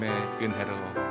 하나님의 0.00 0.10
은혜로 0.40 1.09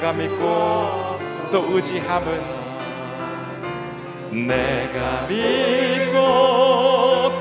내가 0.00 0.14
믿고 0.14 1.18
또 1.52 1.76
의지함은 1.76 2.40
내가 4.46 5.26
믿고 5.28 6.14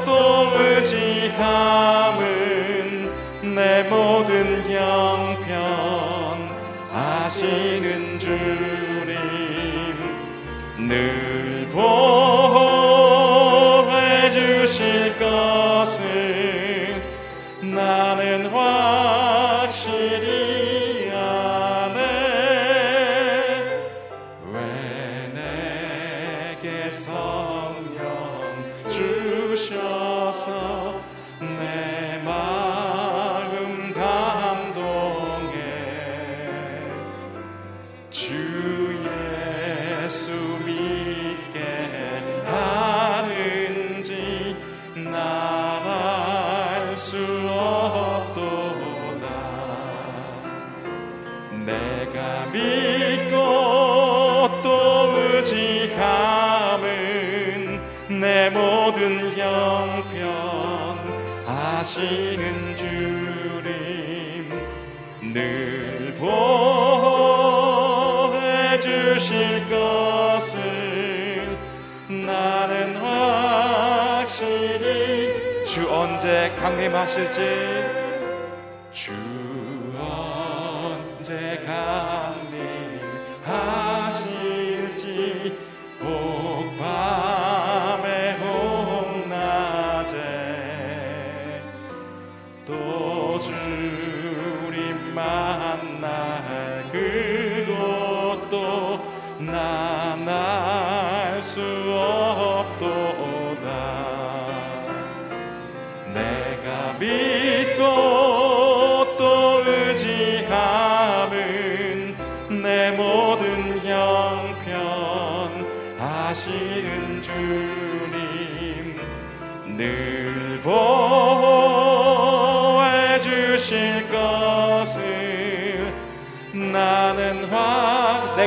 또 0.05 0.52
의지함은 0.59 2.19
내 3.55 3.83
모든 3.83 4.61
형편 4.69 6.49
아시는 6.93 8.19
주님 8.19 9.15
늘 10.89 11.69
보. 11.71 12.08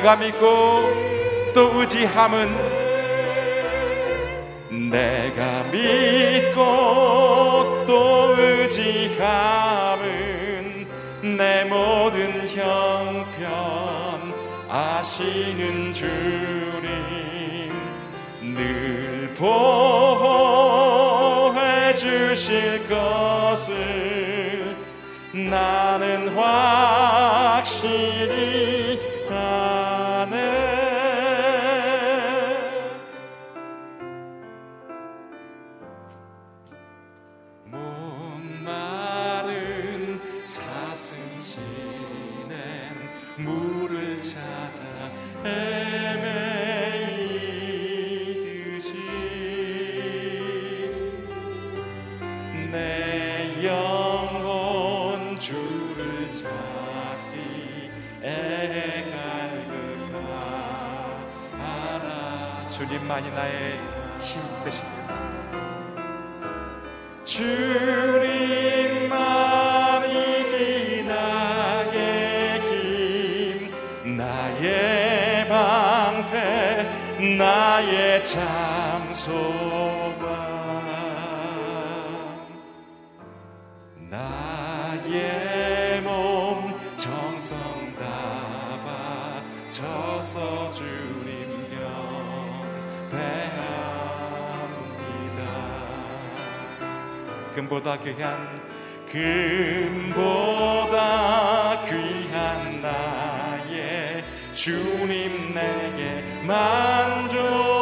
믿고 0.03 0.43
또 1.55 1.81
의지함은 1.81 2.73
내가 4.91 5.63
믿고 5.71 6.61
또 7.87 8.35
의지함은 8.37 10.03
내 11.37 11.65
모든 11.65 12.49
형편 12.49 14.35
아시는 14.69 15.95
주님 15.95 16.11
늘 18.41 19.33
보호해 19.39 20.65
주실 21.94 22.88
것을 22.88 24.76
나는 25.32 26.29
확실히 26.37 27.73
나의 84.12 86.03
몸 86.03 86.79
정성 86.99 87.56
다바 87.97 89.43
져서 89.70 90.70
주님 90.73 91.67
경배합니다. 93.09 93.81
금보다 97.55 97.99
귀한 98.00 98.61
금보다 99.11 100.26
귀한 101.87 102.82
나의 102.82 104.23
주님 104.53 105.55
내게 105.55 106.23
만족 106.47 107.81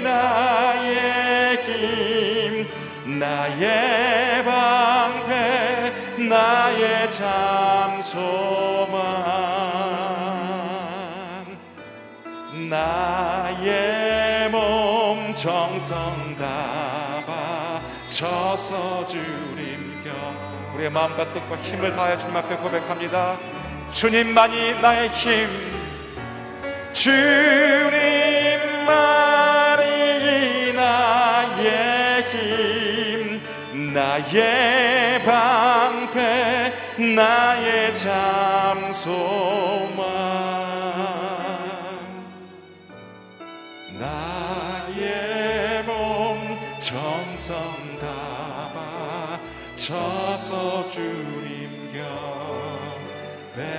나의 0.03 1.57
힘 1.65 2.67
나의 3.19 4.45
방패 4.45 5.91
나의 6.29 7.09
잠소망 7.09 7.97
나의 12.69 14.51
몸 14.51 15.33
정성 15.33 16.35
다바 16.37 17.81
쳐서 18.05 19.07
주님 19.07 20.03
겨 20.03 20.48
우리의 20.79 20.89
마음과 20.91 21.33
뜻과 21.33 21.57
힘을 21.57 21.93
다하여 21.95 22.17
주님 22.17 22.35
앞에 22.37 22.55
고백합니다. 22.55 23.37
주님만이 23.91 24.79
나의 24.81 25.09
힘 25.09 25.49
주님만이 26.93 27.13
나의 30.73 32.23
힘 32.31 33.41
나의 33.93 35.23
방패 35.23 36.73
나의 37.15 37.95
잠소 37.95 39.88
쳐서 50.49 50.89
주님 50.89 51.69
경배합니다. 53.53 53.69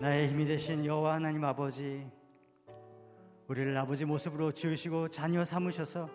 나의 0.00 0.30
힘이 0.30 0.46
되신 0.46 0.86
여호와 0.86 1.16
하나님 1.16 1.44
아버지 1.44 2.06
우리를 3.48 3.76
아버지 3.76 4.06
모습으로 4.06 4.52
지으시고 4.52 5.08
자녀 5.08 5.44
삼으셔서 5.44 6.08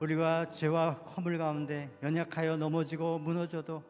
우리가 0.00 0.50
죄와 0.50 0.90
허물 0.90 1.38
가운데 1.38 1.88
연약하여 2.02 2.56
넘어지고 2.56 3.20
무너져도 3.20 3.84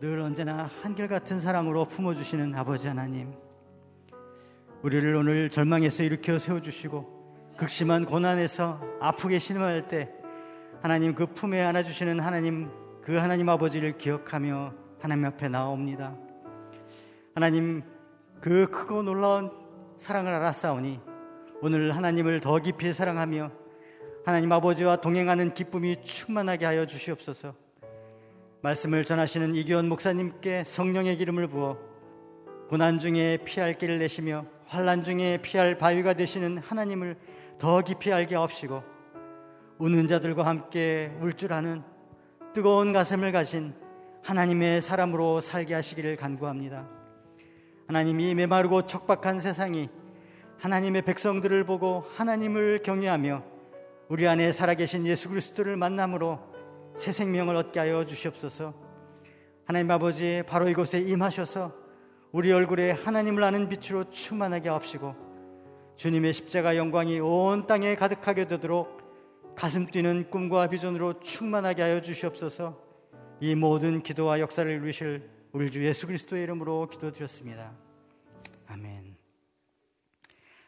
늘 0.00 0.18
언제나 0.18 0.64
한결같은 0.82 1.38
사랑으로 1.38 1.84
품어주시는 1.84 2.56
아버지 2.56 2.88
하나님 2.88 3.32
우리를 4.82 5.14
오늘 5.14 5.48
절망에서 5.48 6.02
일으켜 6.02 6.40
세워주시고 6.40 7.21
극심한 7.62 8.04
고난에서 8.04 8.80
아프게 8.98 9.38
신음할 9.38 9.86
때 9.86 10.10
하나님 10.82 11.14
그 11.14 11.26
품에 11.26 11.62
안아주시는 11.62 12.18
하나님 12.18 12.68
그 13.00 13.14
하나님 13.14 13.48
아버지를 13.48 13.98
기억하며 13.98 14.74
하나님 14.98 15.26
앞에 15.26 15.48
나옵니다 15.48 16.16
하나님 17.36 17.84
그 18.40 18.66
크고 18.66 19.04
놀라운 19.04 19.52
사랑을 19.96 20.34
알았사오니 20.34 21.00
오늘 21.60 21.94
하나님을 21.94 22.40
더 22.40 22.58
깊이 22.58 22.92
사랑하며 22.92 23.52
하나님 24.26 24.50
아버지와 24.50 24.96
동행하는 24.96 25.54
기쁨이 25.54 26.02
충만하게 26.02 26.66
하여 26.66 26.84
주시옵소서. 26.84 27.54
말씀을 28.62 29.04
전하시는 29.04 29.54
이기원 29.54 29.88
목사님께 29.88 30.64
성령의 30.66 31.16
기름을 31.16 31.46
부어 31.46 31.78
고난 32.68 32.98
중에 32.98 33.38
피할 33.44 33.74
길을 33.74 34.00
내시며 34.00 34.46
환란 34.66 35.04
중에 35.04 35.38
피할 35.42 35.78
바위가 35.78 36.14
되시는 36.14 36.58
하나님을 36.58 37.16
더 37.58 37.80
깊이 37.82 38.12
알게 38.12 38.34
하옵시고 38.34 38.82
우는 39.78 40.06
자들과 40.06 40.46
함께 40.46 41.16
울 41.20 41.32
줄 41.32 41.52
아는 41.52 41.82
뜨거운 42.52 42.92
가슴을 42.92 43.32
가진 43.32 43.74
하나님의 44.22 44.82
사람으로 44.82 45.40
살게 45.40 45.74
하시기를 45.74 46.16
간구합니다. 46.16 46.88
하나님이 47.88 48.34
메마르고 48.34 48.86
척박한 48.86 49.40
세상이 49.40 49.88
하나님의 50.58 51.02
백성들을 51.02 51.64
보고 51.64 52.04
하나님을 52.16 52.82
경외하며 52.84 53.42
우리 54.08 54.28
안에 54.28 54.52
살아계신 54.52 55.06
예수 55.06 55.28
그리스도를 55.28 55.76
만남으로 55.76 56.38
새 56.94 57.10
생명을 57.10 57.56
얻게 57.56 57.80
하여 57.80 58.04
주시옵소서. 58.04 58.74
하나님 59.64 59.90
아버지 59.90 60.42
바로 60.46 60.68
이곳에 60.68 61.00
임하셔서 61.00 61.72
우리 62.30 62.52
얼굴에 62.52 62.92
하나님을 62.92 63.42
아는 63.42 63.68
빛으로 63.68 64.10
충만하게 64.10 64.68
하옵시고 64.68 65.14
주님의 66.02 66.34
십자가 66.34 66.76
영광이 66.76 67.20
온 67.20 67.68
땅에 67.68 67.94
가득하게 67.94 68.48
되도록 68.48 69.54
가슴 69.54 69.86
뛰는 69.86 70.30
꿈과 70.30 70.66
비전으로 70.66 71.20
충만하게 71.20 71.82
하여 71.82 72.00
주시옵소서. 72.00 72.76
이 73.38 73.54
모든 73.54 74.02
기도와 74.02 74.40
역사를 74.40 74.68
이루실 74.68 75.30
우리 75.52 75.70
주 75.70 75.86
예수 75.86 76.08
그리스도의 76.08 76.42
이름으로 76.42 76.88
기도드렸습니다. 76.88 77.72
아멘. 78.66 79.14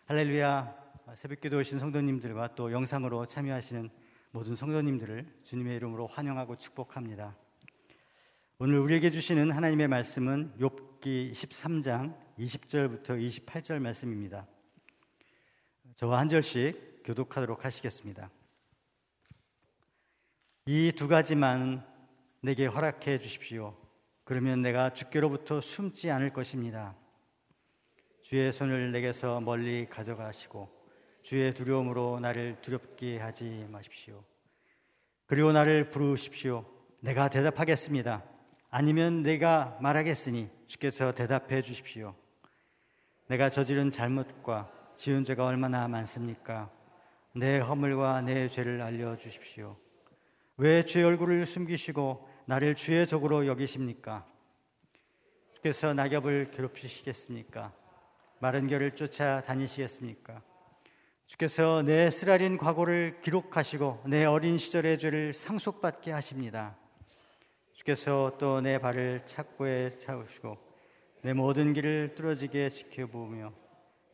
할렐루야. 0.07 0.73
새벽 1.15 1.41
기도 1.41 1.59
오신 1.59 1.81
성도님들과 1.81 2.55
또 2.55 2.71
영상으로 2.71 3.27
참여하시는 3.27 3.91
모든 4.31 4.55
성도님들을 4.55 5.27
주님의 5.43 5.75
이름으로 5.79 6.07
환영하고 6.07 6.55
축복합니다. 6.55 7.37
오늘 8.59 8.79
우리에게 8.79 9.11
주시는 9.11 9.51
하나님의 9.51 9.89
말씀은 9.89 10.53
욥기 10.61 11.33
13장 11.33 12.15
20절부터 12.39 13.21
28절 13.21 13.81
말씀입니다. 13.81 14.47
저와 15.97 16.19
한 16.19 16.29
절씩 16.29 17.03
교독하도록 17.05 17.65
하시겠습니다. 17.65 18.29
이 20.67 20.91
두 20.97 21.07
가지만 21.07 21.87
내게 22.41 22.67
허락해 22.67 23.21
주십시오. 23.21 23.77
그러면 24.25 24.61
내가 24.61 24.91
주께로부터 24.91 25.61
숨지 25.61 26.11
않을 26.11 26.33
것입니다. 26.33 26.97
주의 28.23 28.53
손을 28.53 28.91
내게서 28.91 29.41
멀리 29.41 29.87
가져가시고 29.89 30.69
주의 31.23 31.55
두려움으로 31.55 32.19
나를 32.21 32.61
두렵게 32.61 33.19
하지 33.19 33.67
마십시오. 33.71 34.25
그리고 35.27 35.53
나를 35.53 35.91
부르십시오. 35.91 36.65
내가 37.01 37.29
대답하겠습니다. 37.29 38.25
아니면 38.69 39.23
내가 39.23 39.79
말하겠으니 39.81 40.51
주께서 40.67 41.13
대답해 41.13 41.63
주십시오. 41.63 42.17
내가 43.29 43.49
저지른 43.49 43.93
잘못과 43.93 44.74
지은 44.97 45.25
죄가 45.25 45.47
얼마나 45.47 45.89
많습니까? 45.89 46.71
내 47.33 47.59
허물과 47.59 48.23
내 48.23 48.49
죄를 48.49 48.81
알려 48.81 49.17
주십시오. 49.17 49.77
왜죄 50.57 51.03
얼굴을 51.03 51.47
숨기시고 51.47 52.29
나를 52.47 52.75
주의 52.77 53.07
적으로 53.07 53.47
여기십니까? 53.47 54.25
주께서 55.55 55.95
낙엽을 55.95 56.51
괴롭히시겠습니까? 56.53 57.73
마른 58.39 58.69
결을 58.69 58.95
쫓아 58.95 59.41
다니시겠습니까? 59.43 60.43
주께서 61.27 61.83
내 61.83 62.11
쓰라린 62.11 62.57
과거를 62.57 63.21
기록하시고 63.23 64.05
내 64.07 64.25
어린 64.27 64.59
시절의 64.59 64.99
죄를 64.99 65.35
상속받게 65.35 66.13
하십니다. 66.13 66.77
주께서 67.73 68.37
또 68.39 68.61
내 68.61 68.79
발을 68.79 69.23
착고에 69.27 69.99
차우시고 69.99 70.57
내 71.23 71.33
모든 71.33 71.73
길을 71.73 72.15
뚫어지게 72.15 72.69
지켜보며 72.71 73.64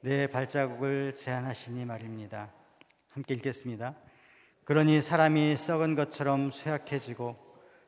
내 0.02 0.26
발자국을 0.26 1.14
제한하시니 1.14 1.84
말입니다. 1.84 2.50
함께 3.10 3.34
읽겠습니다. 3.34 3.96
그러니 4.64 5.02
사람이 5.02 5.56
썩은 5.56 5.94
것처럼 5.94 6.50
쇠약해지고 6.50 7.36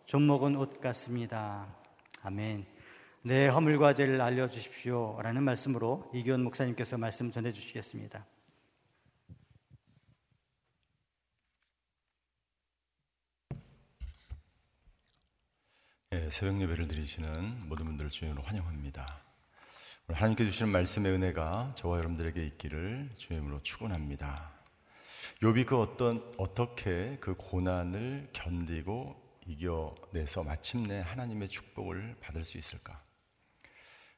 좀먹은 0.04 0.57
옷 0.57 0.81
같습니다. 0.81 1.75
아멘. 2.23 2.66
내 3.23 3.49
허물과 3.49 3.95
죄를 3.95 4.21
알려주십시오. 4.21 5.21
라는 5.23 5.42
말씀으로 5.42 6.11
이기원 6.12 6.42
목사님께서 6.42 6.99
말씀 6.99 7.31
전해주시겠습니다. 7.31 8.26
예, 16.12 16.28
새벽 16.28 16.61
예배를 16.61 16.88
드리시는 16.88 17.69
모든 17.69 17.87
분들을 17.87 18.11
주님으로 18.11 18.42
환영합니다. 18.42 19.31
하나님께 20.14 20.45
주시는 20.45 20.71
말씀의 20.73 21.12
은혜가 21.12 21.73
저와 21.75 21.99
여러분들에게 21.99 22.45
있기를 22.47 23.11
주님으로 23.16 23.62
축원합니다. 23.62 24.50
욥이 25.42 25.66
그 25.66 25.78
어떤 25.81 26.23
어떻게 26.38 27.16
그 27.21 27.35
고난을 27.37 28.28
견디고 28.33 29.21
이겨내서 29.47 30.45
마침내 30.45 31.00
하나님의 31.00 31.49
축복을 31.49 32.16
받을 32.21 32.45
수 32.45 32.59
있을까? 32.59 33.02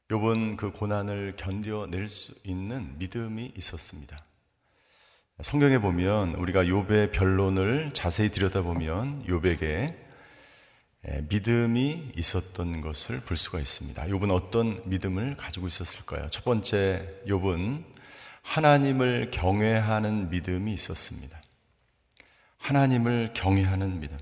욥은 0.09 0.57
그 0.57 0.71
고난을 0.71 1.33
견뎌낼 1.35 2.09
수 2.09 2.35
있는 2.43 2.97
믿음이 2.99 3.53
있었습니다. 3.57 4.23
성경에 5.41 5.79
보면 5.79 6.35
우리가 6.35 6.63
욥의 6.63 7.11
변론을 7.11 7.91
자세히 7.93 8.29
들여다보면 8.29 9.25
예, 9.27 10.04
믿음이 11.29 12.13
있었던 12.15 12.81
것을 12.81 13.21
볼 13.21 13.37
수가 13.37 13.59
있습니다. 13.59 14.03
욥은 14.05 14.31
어떤 14.31 14.81
믿음을 14.85 15.37
가지고 15.37 15.67
있었을까요? 15.67 16.27
첫 16.29 16.43
번째, 16.43 17.07
욥은 17.27 17.83
하나님을 18.41 19.31
경외하는 19.31 20.29
믿음이 20.29 20.73
있었습니다. 20.73 21.41
하나님을 22.57 23.33
경외하는 23.33 23.99
믿음. 23.99 24.17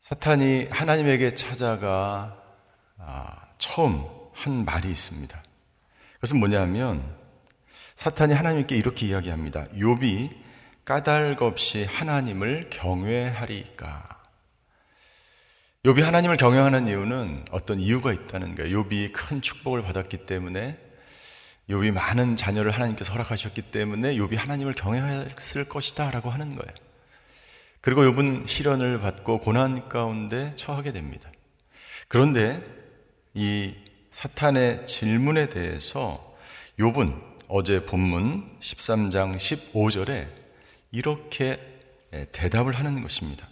사탄이 0.00 0.68
하나님에게 0.70 1.34
찾아가 1.34 2.42
아, 2.98 3.46
처음 3.58 4.04
한 4.32 4.64
말이 4.64 4.90
있습니다. 4.90 5.42
그것은 6.14 6.38
뭐냐면 6.38 7.16
사탄이 7.96 8.34
하나님께 8.34 8.76
이렇게 8.76 9.06
이야기합니다. 9.06 9.64
욥이 9.74 10.30
까닭 10.84 11.42
없이 11.42 11.84
하나님을 11.84 12.70
경외하리까. 12.70 14.17
욥이 15.84 16.02
하나님을 16.02 16.36
경외하는 16.36 16.88
이유는 16.88 17.44
어떤 17.52 17.78
이유가 17.78 18.12
있다는 18.12 18.56
거예요. 18.56 18.82
욥이 18.82 19.12
큰 19.12 19.40
축복을 19.40 19.82
받았기 19.82 20.26
때문에 20.26 20.76
욥이 21.70 21.92
많은 21.92 22.34
자녀를 22.34 22.72
하나님께서 22.72 23.12
허락하셨기 23.12 23.62
때문에 23.70 24.16
욥이 24.16 24.36
하나님을 24.36 24.74
경외했을 24.74 25.68
것이다라고 25.68 26.30
하는 26.30 26.56
거예요. 26.56 26.74
그리고 27.80 28.02
욥은 28.02 28.48
시련을 28.48 28.98
받고 28.98 29.38
고난 29.38 29.88
가운데 29.88 30.52
처하게 30.56 30.90
됩니다. 30.90 31.30
그런데 32.08 32.60
이 33.34 33.72
사탄의 34.10 34.84
질문에 34.84 35.48
대해서 35.48 36.36
욥은 36.80 37.22
어제 37.46 37.84
본문 37.86 38.58
13장 38.60 39.36
15절에 39.36 40.28
이렇게 40.90 41.60
대답을 42.32 42.74
하는 42.74 43.00
것입니다. 43.00 43.46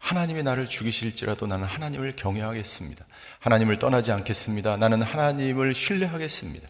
하나님이 0.00 0.42
나를 0.42 0.66
죽이실지라도 0.66 1.46
나는 1.46 1.66
하나님을 1.66 2.16
경외하겠습니다. 2.16 3.04
하나님을 3.38 3.76
떠나지 3.76 4.10
않겠습니다. 4.10 4.76
나는 4.76 5.02
하나님을 5.02 5.74
신뢰하겠습니다. 5.74 6.68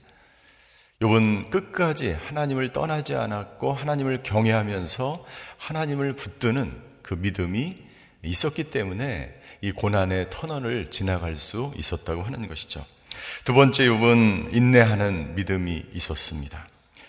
욥은 1.00 1.50
끝까지 1.50 2.12
하나님을 2.12 2.74
떠나지 2.74 3.14
않았고 3.14 3.72
하나님을 3.72 4.22
경외하면서 4.22 5.24
하나님을 5.56 6.14
붙드는 6.16 6.76
그 7.02 7.14
믿음이 7.14 7.78
있었기 8.22 8.64
때문에 8.64 9.34
이 9.62 9.72
고난의 9.72 10.28
터널을 10.30 10.90
지나갈 10.90 11.38
수 11.38 11.72
있었다고 11.76 12.22
하는 12.22 12.48
것이죠. 12.48 12.84
두 13.44 13.54
번째 13.54 13.84
욥은 13.84 14.54
인내하는 14.54 15.34
믿음이 15.36 15.86
있었습니다. 15.94 16.66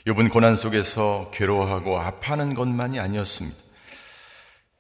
욥은 0.08 0.32
고난 0.32 0.56
속에서 0.56 1.32
괴로워하고 1.34 2.00
아파하는 2.00 2.54
것만이 2.54 3.00
아니었습니다. 3.00 3.71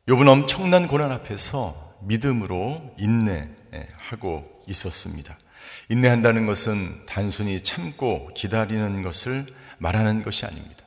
욥은 0.07 0.27
엄청난 0.27 0.87
고난 0.87 1.11
앞에서 1.11 1.95
믿음으로 2.01 2.95
인내하고 2.97 4.63
있었습니다. 4.67 5.37
인내한다는 5.89 6.47
것은 6.47 7.05
단순히 7.05 7.61
참고 7.61 8.27
기다리는 8.33 9.03
것을 9.03 9.45
말하는 9.77 10.23
것이 10.23 10.45
아닙니다. 10.45 10.83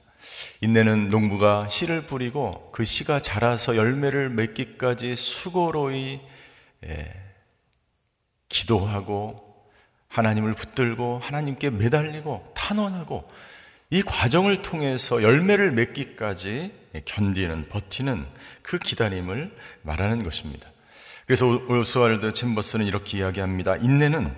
인내는 0.62 1.09
농부가 1.11 1.68
씨를 1.68 2.06
뿌리고 2.06 2.71
그 2.73 2.85
씨가 2.85 3.21
자라서 3.21 3.76
열매를 3.76 4.30
맺기까지 4.30 5.14
수고로이 5.14 6.21
기도하고 8.49 9.44
하나님을 10.09 10.54
붙들고 10.54 11.21
하나님께 11.21 11.71
매달리고 11.71 12.52
탄원하고 12.56 13.30
이 13.90 14.02
과정을 14.02 14.62
통해서 14.62 15.23
열매를 15.23 15.71
맺기까지 15.71 16.73
견디는 17.04 17.68
버티는 17.68 18.26
그 18.64 18.78
기다림을 18.78 19.54
말하는 19.83 20.25
것입니다. 20.25 20.68
그래서 21.26 21.47
오스왈드 21.47 22.33
챔버스는 22.33 22.87
이렇게 22.87 23.18
이야기합니다. 23.18 23.76
인내는 23.76 24.35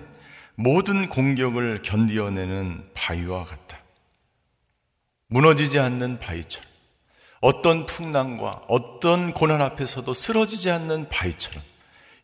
모든 0.55 1.09
공격을 1.09 1.81
견디어내는 1.81 2.91
바위와 2.93 3.45
같다. 3.45 3.79
무너지지 5.29 5.79
않는 5.79 6.19
바위처럼 6.19 6.67
어떤 7.39 7.85
풍랑과 7.85 8.63
어떤 8.67 9.33
고난 9.33 9.61
앞에서도 9.61 10.13
쓰러지지 10.13 10.71
않는 10.71 11.09
바위처럼 11.09 11.61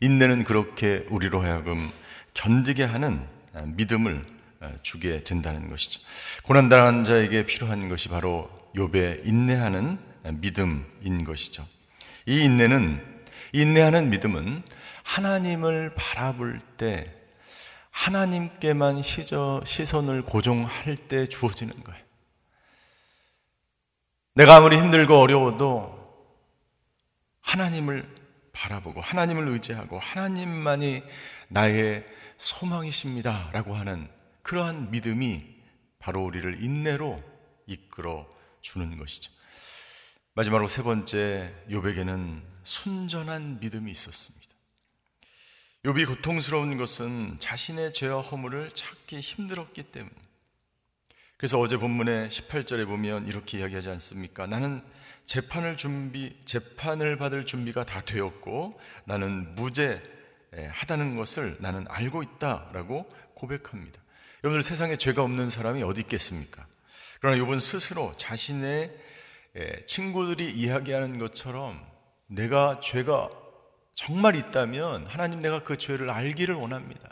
인내는 0.02 0.44
그렇게 0.44 1.06
우리로 1.10 1.42
하여금 1.42 1.92
견디게 2.34 2.84
하는 2.84 3.28
믿음을 3.76 4.26
주게 4.82 5.24
된다는 5.24 5.70
것이죠. 5.70 6.02
고난당한 6.44 7.04
자에게 7.04 7.46
필요한 7.46 7.90
것이 7.90 8.10
바로 8.10 8.50
욥의 8.76 9.26
인내하는 9.26 10.00
믿음인 10.24 11.24
것이죠. 11.26 11.66
이 12.26 12.44
인내는 12.44 13.24
인내하는 13.54 14.10
믿음은 14.10 14.64
하나님을 15.04 15.94
바라볼 15.96 16.60
때 16.78 17.06
하나님께만 17.92 19.04
시저, 19.04 19.62
시선을 19.66 20.24
고정할 20.24 20.96
때 20.96 21.28
주어지는 21.28 21.74
거예요. 21.84 22.04
내가 24.34 24.56
아무리 24.56 24.78
힘들고 24.78 25.16
어려워도 25.20 26.04
하나님을 27.42 28.08
바라보고 28.52 29.02
하나님을 29.02 29.48
의지하고 29.50 30.00
하나님만이 30.00 31.04
나의 31.50 32.06
소망이십니다. 32.38 33.50
라고 33.52 33.76
하는 33.76 34.10
그러한 34.42 34.90
믿음이 34.92 35.46
바로 36.00 36.24
우리를 36.24 36.64
인내로 36.64 37.22
이끌어 37.68 38.28
주는 38.62 38.98
것이죠. 38.98 39.32
마지막으로 40.36 40.68
세 40.68 40.82
번째 40.82 41.54
요백에는 41.70 42.42
순전한 42.64 43.60
믿음이 43.60 43.92
있었습니다. 43.92 44.48
욥이 45.86 46.08
고통스러운 46.08 46.76
것은 46.78 47.36
자신의 47.38 47.94
죄와 47.94 48.22
허물을 48.22 48.72
찾기 48.72 49.20
힘들었기 49.20 49.84
때문. 49.84 50.10
그래서 51.38 51.60
어제 51.60 51.78
본문의 51.78 52.30
18절에 52.30 52.88
보면 52.88 53.28
이렇게 53.28 53.60
이야기하지 53.60 53.90
않습니까? 53.90 54.48
나는 54.48 54.82
재판을 55.26 55.78
준비 55.78 56.36
재판을 56.46 57.18
받을 57.18 57.46
준비가 57.46 57.86
다 57.86 58.02
되었고 58.02 58.80
나는 59.06 59.54
무죄하다는 59.54 61.16
것을 61.16 61.58
나는 61.60 61.86
알고 61.90 62.24
있다라고 62.24 63.08
고백합니다. 63.36 64.02
여러분들 64.44 64.64
세상에 64.64 64.96
죄가 64.96 65.22
없는 65.22 65.52
사람이 65.52 65.84
어디 65.84 66.02
있겠습니까? 66.02 66.66
그러나 67.20 67.38
욥은 67.38 67.60
스스로 67.60 68.14
자신의 68.18 68.92
예, 68.92 69.13
친구들이 69.86 70.52
이야기하는 70.52 71.20
것처럼 71.20 71.86
내가 72.28 72.80
죄가 72.82 73.30
정말 73.94 74.36
있다면 74.36 75.06
하나님 75.08 75.42
내가 75.42 75.64
그 75.64 75.78
죄를 75.78 76.10
알기를 76.10 76.56
원합니다. 76.56 77.10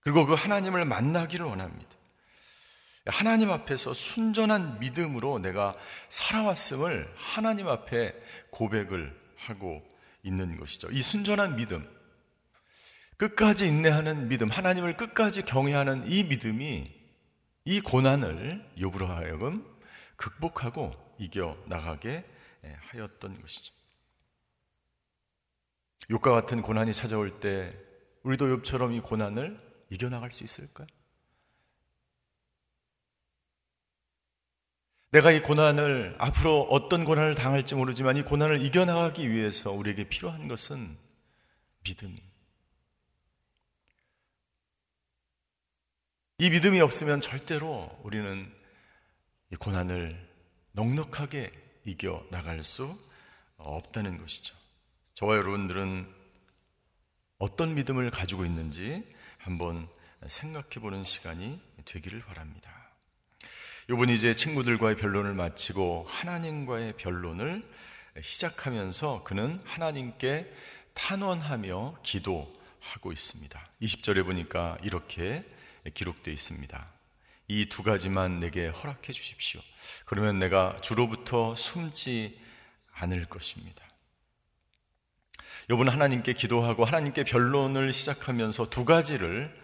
그리고 0.00 0.26
그 0.26 0.34
하나님을 0.34 0.84
만나기를 0.84 1.46
원합니다. 1.46 1.90
하나님 3.06 3.50
앞에서 3.50 3.94
순전한 3.94 4.78
믿음으로 4.78 5.38
내가 5.38 5.76
살아왔음을 6.08 7.12
하나님 7.16 7.68
앞에 7.68 8.14
고백을 8.50 9.16
하고 9.36 9.82
있는 10.22 10.56
것이죠. 10.56 10.88
이 10.90 11.00
순전한 11.00 11.56
믿음, 11.56 11.88
끝까지 13.16 13.66
인내하는 13.66 14.28
믿음, 14.28 14.48
하나님을 14.48 14.96
끝까지 14.96 15.42
경외하는 15.42 16.10
이 16.10 16.24
믿음이 16.24 16.92
이 17.64 17.80
고난을 17.80 18.72
욥으로 18.78 19.06
하여금 19.06 19.71
극복하고 20.16 20.92
이겨 21.18 21.56
나가게 21.66 22.24
예, 22.64 22.76
하였던 22.80 23.40
것이죠. 23.40 23.72
욕과 26.10 26.32
같은 26.32 26.62
고난이 26.62 26.92
찾아올 26.92 27.40
때 27.40 27.76
우리도 28.22 28.46
욥처럼 28.46 28.94
이 28.94 29.00
고난을 29.00 29.60
이겨 29.90 30.08
나갈 30.08 30.32
수 30.32 30.44
있을까요? 30.44 30.86
내가 35.10 35.30
이 35.30 35.42
고난을 35.42 36.16
앞으로 36.18 36.62
어떤 36.70 37.04
고난을 37.04 37.34
당할지 37.34 37.74
모르지만 37.74 38.16
이 38.16 38.22
고난을 38.22 38.64
이겨 38.64 38.86
나가기 38.86 39.30
위해서 39.30 39.70
우리에게 39.70 40.08
필요한 40.08 40.48
것은 40.48 40.96
믿음이. 41.84 42.16
이 46.38 46.50
믿음이 46.50 46.80
없으면 46.80 47.20
절대로 47.20 47.90
우리는 48.02 48.50
이 49.52 49.56
고난을 49.56 50.18
넉넉하게 50.72 51.52
이겨 51.84 52.24
나갈 52.30 52.64
수 52.64 52.98
없다는 53.58 54.16
것이죠. 54.16 54.56
저와 55.12 55.36
여러분들은 55.36 56.10
어떤 57.38 57.74
믿음을 57.74 58.10
가지고 58.10 58.46
있는지 58.46 59.04
한번 59.36 59.88
생각해 60.26 60.80
보는 60.80 61.04
시간이 61.04 61.60
되기를 61.84 62.20
바랍니다. 62.20 62.70
요번 63.90 64.08
이제 64.08 64.32
친구들과의 64.32 64.96
변론을 64.96 65.34
마치고 65.34 66.06
하나님과의 66.08 66.94
변론을 66.96 67.68
시작하면서 68.22 69.22
그는 69.22 69.60
하나님께 69.64 70.50
탄원하며 70.94 71.98
기도하고 72.02 73.12
있습니다. 73.12 73.68
20절에 73.82 74.24
보니까 74.24 74.78
이렇게 74.82 75.44
기록되어 75.92 76.32
있습니다. 76.32 77.01
이 77.60 77.68
두 77.68 77.82
가지만 77.82 78.40
내게 78.40 78.68
허락해 78.68 79.12
주십시오. 79.12 79.60
그러면 80.06 80.38
내가 80.38 80.76
주로부터 80.80 81.54
숨지 81.54 82.40
않을 82.94 83.26
것입니다. 83.26 83.84
여분 85.70 85.88
하나님께 85.88 86.32
기도하고 86.32 86.84
하나님께 86.84 87.24
변론을 87.24 87.92
시작하면서 87.92 88.70
두 88.70 88.84
가지를 88.84 89.54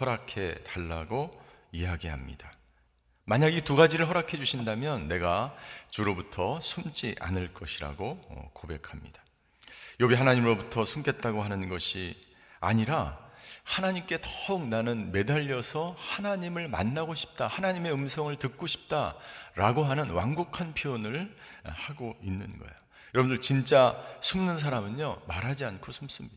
허락해 0.00 0.54
달라고 0.64 1.40
이야기합니다. 1.72 2.52
만약 3.24 3.54
이 3.54 3.60
두 3.62 3.74
가지를 3.74 4.08
허락해 4.08 4.36
주신다면 4.36 5.08
내가 5.08 5.56
주로부터 5.90 6.60
숨지 6.60 7.16
않을 7.20 7.52
것이라고 7.54 8.24
어, 8.28 8.50
고백합니다. 8.52 9.22
욥이 10.00 10.14
하나님으로부터 10.14 10.84
숨겠다고 10.84 11.42
하는 11.42 11.68
것이 11.68 12.14
아니라 12.60 13.18
하나님께 13.64 14.18
더욱 14.22 14.66
나는 14.68 15.12
매달려서 15.12 15.96
하나님을 15.98 16.68
만나고 16.68 17.14
싶다. 17.14 17.46
하나님의 17.46 17.92
음성을 17.92 18.34
듣고 18.36 18.66
싶다라고 18.66 19.84
하는 19.84 20.10
완곡한 20.10 20.74
표현을 20.74 21.34
하고 21.64 22.16
있는 22.22 22.58
거예요. 22.58 22.74
여러분들 23.14 23.40
진짜 23.40 23.96
숨는 24.20 24.58
사람은요, 24.58 25.22
말하지 25.26 25.64
않고 25.64 25.92
숨습니다. 25.92 26.36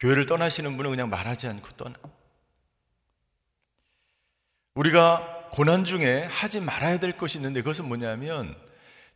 교회를 0.00 0.26
떠나시는 0.26 0.76
분은 0.76 0.90
그냥 0.90 1.08
말하지 1.10 1.48
않고 1.48 1.68
떠나. 1.76 1.94
우리가 4.74 5.50
고난 5.52 5.84
중에 5.84 6.24
하지 6.24 6.60
말아야 6.60 6.98
될 6.98 7.16
것이 7.16 7.38
있는데 7.38 7.62
그것은 7.62 7.86
뭐냐면 7.86 8.56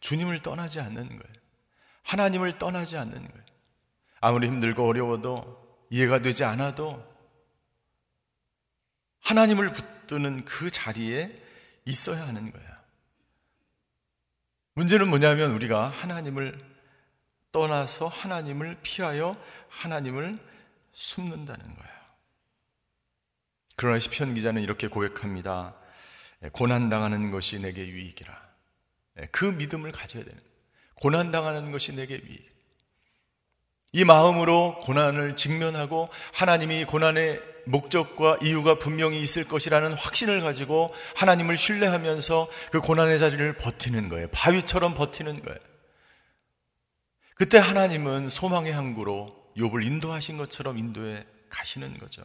주님을 0.00 0.40
떠나지 0.40 0.80
않는 0.80 1.08
거예요. 1.08 1.32
하나님을 2.04 2.58
떠나지 2.58 2.96
않는 2.96 3.16
거예요. 3.16 3.47
아무리 4.20 4.46
힘들고 4.48 4.86
어려워도 4.86 5.86
이해가 5.90 6.20
되지 6.20 6.44
않아도 6.44 7.04
하나님을 9.20 9.72
붙드는 9.72 10.44
그 10.44 10.70
자리에 10.70 11.42
있어야 11.84 12.26
하는 12.26 12.50
거예요. 12.50 12.68
문제는 14.74 15.08
뭐냐면 15.08 15.52
우리가 15.52 15.88
하나님을 15.88 16.58
떠나서 17.52 18.08
하나님을 18.08 18.78
피하여 18.82 19.36
하나님을 19.68 20.38
숨는다는 20.92 21.74
거예요. 21.74 21.98
그러나 23.76 23.98
시편 23.98 24.34
기자는 24.34 24.62
이렇게 24.62 24.88
고백합니다. 24.88 25.74
예, 26.42 26.48
고난 26.48 26.88
당하는 26.88 27.30
것이 27.30 27.60
내게 27.60 27.86
유익이라. 27.86 28.48
예, 29.20 29.26
그 29.26 29.44
믿음을 29.44 29.92
가져야 29.92 30.24
되는. 30.24 30.40
고난 30.94 31.30
당하는 31.30 31.70
것이 31.70 31.94
내게 31.94 32.14
유익. 32.14 32.57
이 33.92 34.04
마음으로 34.04 34.80
고난을 34.80 35.36
직면하고 35.36 36.10
하나님이 36.34 36.84
고난의 36.84 37.40
목적과 37.66 38.38
이유가 38.42 38.78
분명히 38.78 39.22
있을 39.22 39.44
것이라는 39.44 39.92
확신을 39.92 40.40
가지고 40.40 40.92
하나님을 41.16 41.56
신뢰하면서 41.56 42.48
그 42.72 42.80
고난의 42.80 43.18
자리를 43.18 43.56
버티는 43.58 44.08
거예요. 44.08 44.28
바위처럼 44.32 44.94
버티는 44.94 45.42
거예요. 45.42 45.58
그때 47.34 47.58
하나님은 47.58 48.30
소망의 48.30 48.72
항구로 48.72 49.52
욥을 49.56 49.86
인도하신 49.86 50.38
것처럼 50.38 50.78
인도해 50.78 51.24
가시는 51.50 51.98
거죠. 51.98 52.22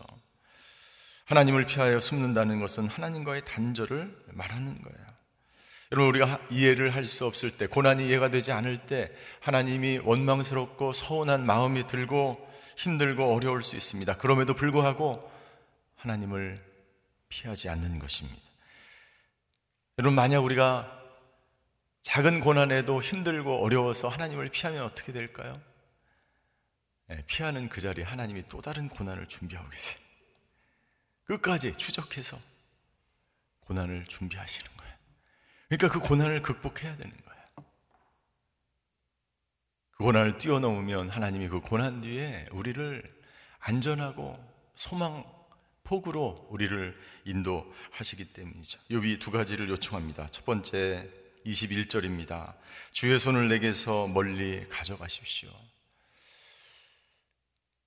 하나님을 1.25 1.65
피하여 1.65 1.99
숨는다는 1.99 2.59
것은 2.59 2.87
하나님과의 2.87 3.45
단절을 3.45 4.17
말하는 4.27 4.81
거예요. 4.81 5.12
여러분 5.93 6.09
우리가 6.09 6.39
이해를 6.49 6.95
할 6.95 7.07
수 7.07 7.23
없을 7.27 7.55
때 7.55 7.67
고난이 7.67 8.07
이해가 8.07 8.29
되지 8.29 8.51
않을 8.51 8.87
때 8.87 9.11
하나님이 9.41 9.99
원망스럽고 9.99 10.91
서운한 10.91 11.45
마음이 11.45 11.85
들고 11.85 12.51
힘들고 12.77 13.31
어려울 13.31 13.61
수 13.61 13.75
있습니다. 13.75 14.17
그럼에도 14.17 14.55
불구하고 14.55 15.19
하나님을 15.97 16.59
피하지 17.29 17.69
않는 17.69 17.99
것입니다. 17.99 18.41
여러분 19.99 20.15
만약 20.15 20.39
우리가 20.39 20.99
작은 22.01 22.39
고난에도 22.39 22.99
힘들고 22.99 23.63
어려워서 23.63 24.07
하나님을 24.07 24.49
피하면 24.49 24.83
어떻게 24.85 25.11
될까요? 25.11 25.61
네, 27.05 27.23
피하는 27.27 27.69
그 27.69 27.81
자리에 27.81 28.03
하나님이 28.03 28.45
또 28.49 28.61
다른 28.61 28.89
고난을 28.89 29.27
준비하고 29.27 29.69
계세요. 29.69 29.99
끝까지 31.25 31.73
추적해서 31.73 32.39
고난을 33.67 34.05
준비하시는 34.07 34.71
거예요. 34.75 34.82
그러니까 35.69 35.89
그 35.89 35.99
고난을 35.99 36.41
극복해야 36.41 36.95
되는 36.97 37.11
거예요. 37.11 37.43
그 39.91 40.03
고난을 40.03 40.37
뛰어넘으면 40.37 41.09
하나님이 41.09 41.47
그 41.47 41.61
고난 41.61 42.01
뒤에 42.01 42.47
우리를 42.51 43.03
안전하고 43.59 44.37
소망 44.75 45.23
폭으로 45.83 46.47
우리를 46.49 46.97
인도하시기 47.25 48.33
때문이죠. 48.33 48.79
욥이 48.89 49.19
두 49.19 49.31
가지를 49.31 49.69
요청합니다. 49.69 50.27
첫 50.27 50.45
번째 50.45 51.09
21절입니다. 51.45 52.55
주의 52.91 53.17
손을 53.19 53.49
내게서 53.49 54.07
멀리 54.07 54.67
가져가십시오. 54.69 55.49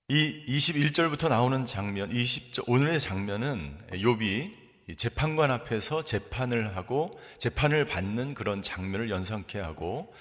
이 0.08 0.44
21절부터 0.46 1.28
나오는 1.28 1.66
장면, 1.66 2.12
20절 2.12 2.64
오늘의 2.68 3.00
장면은 3.00 3.76
욥이 3.90 4.65
재판관 4.94 5.51
앞에서 5.51 6.05
재판을 6.05 6.77
하고 6.77 7.18
재판을 7.38 7.85
받는 7.87 8.35
그런 8.35 8.62
장면을 8.62 9.11
연상케 9.11 9.59
하고 9.59 10.14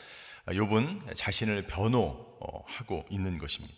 욥은 0.47 1.15
자신을 1.15 1.63
변호하고 1.67 3.05
있는 3.09 3.37
것입니다. 3.37 3.75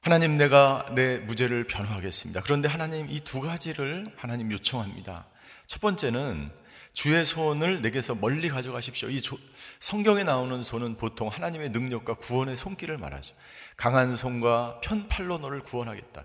하나님 0.00 0.36
내가 0.36 0.86
내 0.94 1.18
무죄를 1.18 1.66
변호하겠습니다. 1.66 2.42
그런데 2.42 2.68
하나님 2.68 3.10
이 3.10 3.20
두 3.20 3.40
가지를 3.40 4.12
하나님 4.16 4.52
요청합니다. 4.52 5.26
첫 5.66 5.80
번째는 5.80 6.50
주의 6.92 7.26
손을 7.26 7.82
내게서 7.82 8.14
멀리 8.14 8.48
가져가십시오. 8.48 9.10
이 9.10 9.20
성경에 9.80 10.24
나오는 10.24 10.62
손은 10.62 10.96
보통 10.96 11.28
하나님의 11.28 11.70
능력과 11.70 12.14
구원의 12.14 12.56
손길을 12.56 12.96
말하죠. 12.96 13.34
강한 13.76 14.16
손과 14.16 14.80
편팔로 14.82 15.38
너를 15.38 15.60
구원하겠다. 15.60 16.24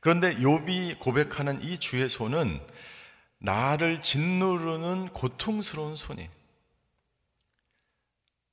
그런데 0.00 0.34
욥이 0.36 0.98
고백하는 0.98 1.62
이 1.62 1.78
주의 1.78 2.08
손은 2.08 2.60
나를 3.38 4.02
짓누르는 4.02 5.10
고통스러운 5.10 5.96
손이 5.96 6.28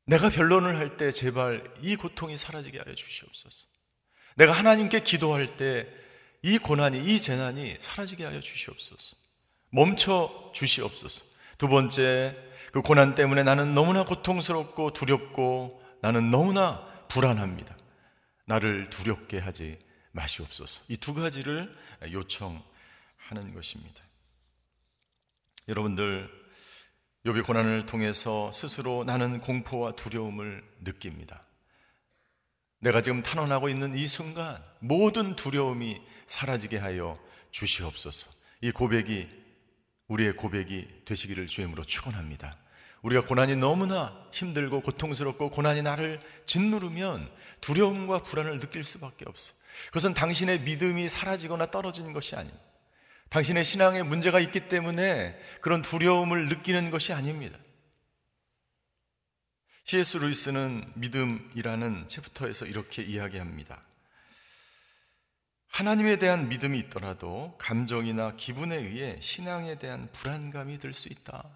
내가 0.05 0.29
변론을 0.29 0.77
할 0.77 0.97
때 0.97 1.11
제발 1.11 1.63
이 1.81 1.95
고통이 1.95 2.37
사라지게 2.37 2.79
하여 2.79 2.95
주시옵소서. 2.95 3.65
내가 4.35 4.53
하나님께 4.53 5.01
기도할 5.01 5.57
때 5.57 6.07
이 6.43 6.57
고난이, 6.57 7.03
이 7.03 7.19
재난이 7.19 7.77
사라지게 7.79 8.25
하여 8.25 8.39
주시옵소서. 8.39 9.15
멈춰 9.69 10.51
주시옵소서. 10.53 11.25
두 11.57 11.67
번째, 11.67 12.33
그 12.71 12.81
고난 12.81 13.15
때문에 13.15 13.43
나는 13.43 13.73
너무나 13.73 14.05
고통스럽고 14.05 14.93
두렵고 14.93 15.81
나는 16.01 16.29
너무나 16.29 16.85
불안합니다. 17.09 17.75
나를 18.45 18.89
두렵게 18.89 19.39
하지 19.39 19.79
마시옵소서. 20.17 20.83
이 20.89 20.97
두 20.97 21.13
가지를 21.13 21.73
요청하는 22.11 23.53
것입니다. 23.53 24.03
여러분들 25.67 26.29
욥의 27.25 27.45
고난을 27.45 27.85
통해서 27.85 28.51
스스로 28.51 29.03
나는 29.03 29.39
공포와 29.41 29.93
두려움을 29.95 30.63
느낍니다. 30.81 31.43
내가 32.79 33.01
지금 33.01 33.21
탄원하고 33.23 33.69
있는 33.69 33.95
이 33.95 34.07
순간 34.07 34.63
모든 34.79 35.35
두려움이 35.35 36.01
사라지게 36.27 36.77
하여 36.77 37.19
주시옵소서. 37.51 38.29
이 38.61 38.71
고백이 38.71 39.27
우리의 40.07 40.35
고백이 40.35 41.03
되시기를 41.05 41.47
주임으로 41.47 41.83
축원합니다. 41.83 42.57
우리가 43.01 43.25
고난이 43.25 43.55
너무나 43.55 44.27
힘들고 44.31 44.81
고통스럽고 44.81 45.51
고난이 45.51 45.81
나를 45.81 46.19
짓누르면 46.45 47.29
두려움과 47.61 48.23
불안을 48.23 48.59
느낄 48.59 48.83
수밖에 48.83 49.25
없어. 49.27 49.53
그것은 49.87 50.13
당신의 50.13 50.61
믿음이 50.61 51.09
사라지거나 51.09 51.71
떨어지는 51.71 52.13
것이 52.13 52.35
아닙니다. 52.35 52.63
당신의 53.29 53.63
신앙에 53.63 54.03
문제가 54.03 54.39
있기 54.39 54.67
때문에 54.69 55.37
그런 55.61 55.81
두려움을 55.81 56.47
느끼는 56.47 56.91
것이 56.91 57.13
아닙니다. 57.13 57.59
C.S. 59.85 60.17
루이스는 60.17 60.91
믿음이라는 60.95 62.07
챕터에서 62.07 62.65
이렇게 62.65 63.03
이야기합니다. 63.03 63.81
하나님에 65.69 66.17
대한 66.17 66.49
믿음이 66.49 66.77
있더라도 66.79 67.55
감정이나 67.59 68.35
기분에 68.35 68.75
의해 68.75 69.19
신앙에 69.21 69.77
대한 69.77 70.09
불안감이 70.11 70.79
들 70.79 70.93
수 70.93 71.07
있다. 71.07 71.49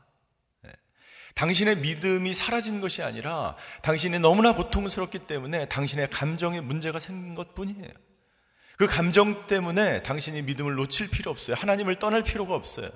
당신의 1.35 1.77
믿음이 1.77 2.33
사라진 2.33 2.81
것이 2.81 3.01
아니라 3.01 3.55
당신이 3.81 4.19
너무나 4.19 4.53
고통스럽기 4.53 5.19
때문에 5.19 5.67
당신의 5.69 6.09
감정에 6.09 6.61
문제가 6.61 6.99
생긴 6.99 7.35
것 7.35 7.55
뿐이에요. 7.55 7.91
그 8.77 8.87
감정 8.87 9.47
때문에 9.47 10.01
당신이 10.03 10.41
믿음을 10.41 10.75
놓칠 10.75 11.09
필요 11.09 11.31
없어요. 11.31 11.55
하나님을 11.55 11.95
떠날 11.97 12.23
필요가 12.23 12.55
없어요. 12.55 12.89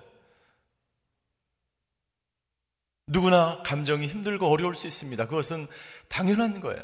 누구나 3.08 3.62
감정이 3.64 4.08
힘들고 4.08 4.48
어려울 4.48 4.76
수 4.76 4.88
있습니다. 4.88 5.28
그것은 5.28 5.68
당연한 6.08 6.60
거예요. 6.60 6.84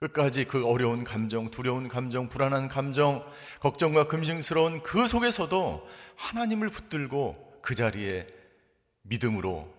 끝까지 0.00 0.46
그 0.46 0.66
어려운 0.66 1.04
감정, 1.04 1.52
두려운 1.52 1.86
감정, 1.86 2.28
불안한 2.28 2.66
감정, 2.66 3.24
걱정과 3.60 4.08
금싱스러운 4.08 4.82
그 4.82 5.06
속에서도 5.06 5.88
하나님을 6.16 6.70
붙들고 6.70 7.60
그 7.62 7.76
자리에 7.76 8.26
믿음으로 9.02 9.72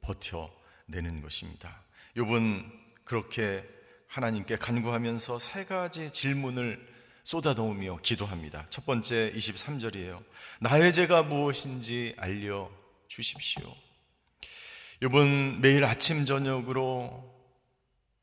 버텨내는 0.00 1.22
것입니다. 1.22 1.82
요분 2.16 2.70
그렇게 3.04 3.64
하나님께 4.06 4.56
간구하면서 4.56 5.38
세 5.38 5.64
가지 5.64 6.10
질문을 6.10 6.86
쏟아놓으며 7.24 7.98
기도합니다. 8.02 8.66
첫 8.70 8.86
번째 8.86 9.32
23절이에요. 9.34 10.24
나의 10.60 10.94
죄가 10.94 11.22
무엇인지 11.22 12.14
알려 12.16 12.70
주십시오. 13.08 13.74
이분 15.02 15.60
매일 15.60 15.84
아침 15.84 16.24
저녁으로 16.24 17.38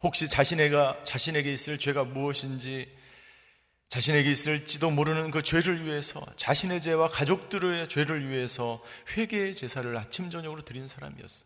혹시 0.02 0.28
자신에게 0.28 0.76
자신에게 1.04 1.54
있을 1.54 1.78
죄가 1.78 2.04
무엇인지 2.04 2.92
자신에게 3.96 4.30
있을지도 4.30 4.92
모르는 4.92 5.32
그 5.32 5.42
죄를 5.42 5.86
위해서 5.86 6.22
자신의 6.36 6.82
죄와 6.82 7.08
가족들의 7.12 7.88
죄를 7.88 8.28
위해서 8.28 8.84
회개의 9.16 9.56
제사를 9.56 9.96
아침 9.96 10.30
저녁으로 10.30 10.66
드린 10.66 10.90
사람이었어. 10.90 11.46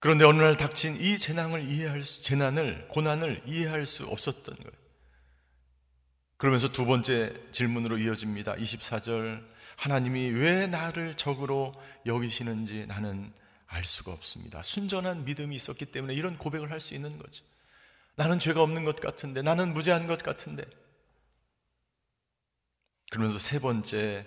그런데 0.00 0.26
어느 0.26 0.42
날 0.42 0.58
닥친 0.58 1.00
이 1.00 1.16
재난을 1.16 1.64
이해할 1.64 2.02
수, 2.02 2.22
재난을 2.22 2.88
고난을 2.88 3.44
이해할 3.46 3.86
수 3.86 4.04
없었던 4.04 4.54
거예요. 4.54 4.72
그러면서 6.36 6.70
두 6.70 6.84
번째 6.84 7.32
질문으로 7.52 7.96
이어집니다. 7.96 8.56
24절 8.56 9.42
하나님이 9.76 10.28
왜 10.32 10.66
나를 10.66 11.16
적으로 11.16 11.72
여기시는지 12.04 12.84
나는 12.88 13.32
알 13.66 13.86
수가 13.86 14.12
없습니다. 14.12 14.62
순전한 14.62 15.24
믿음이 15.24 15.56
있었기 15.56 15.86
때문에 15.86 16.12
이런 16.12 16.36
고백을 16.36 16.70
할 16.70 16.82
수 16.82 16.92
있는 16.92 17.16
거죠. 17.16 17.42
나는 18.16 18.38
죄가 18.38 18.62
없는 18.62 18.84
것 18.84 19.00
같은데, 19.00 19.42
나는 19.42 19.74
무죄한 19.74 20.06
것 20.06 20.22
같은데. 20.22 20.64
그러면서 23.10 23.38
세 23.38 23.58
번째 23.58 24.26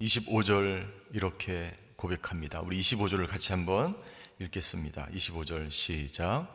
25절 0.00 0.92
이렇게 1.12 1.74
고백합니다. 1.96 2.60
우리 2.60 2.80
25절을 2.80 3.26
같이 3.26 3.52
한번 3.52 3.96
읽겠습니다. 4.38 5.08
25절 5.12 5.70
시작. 5.70 6.48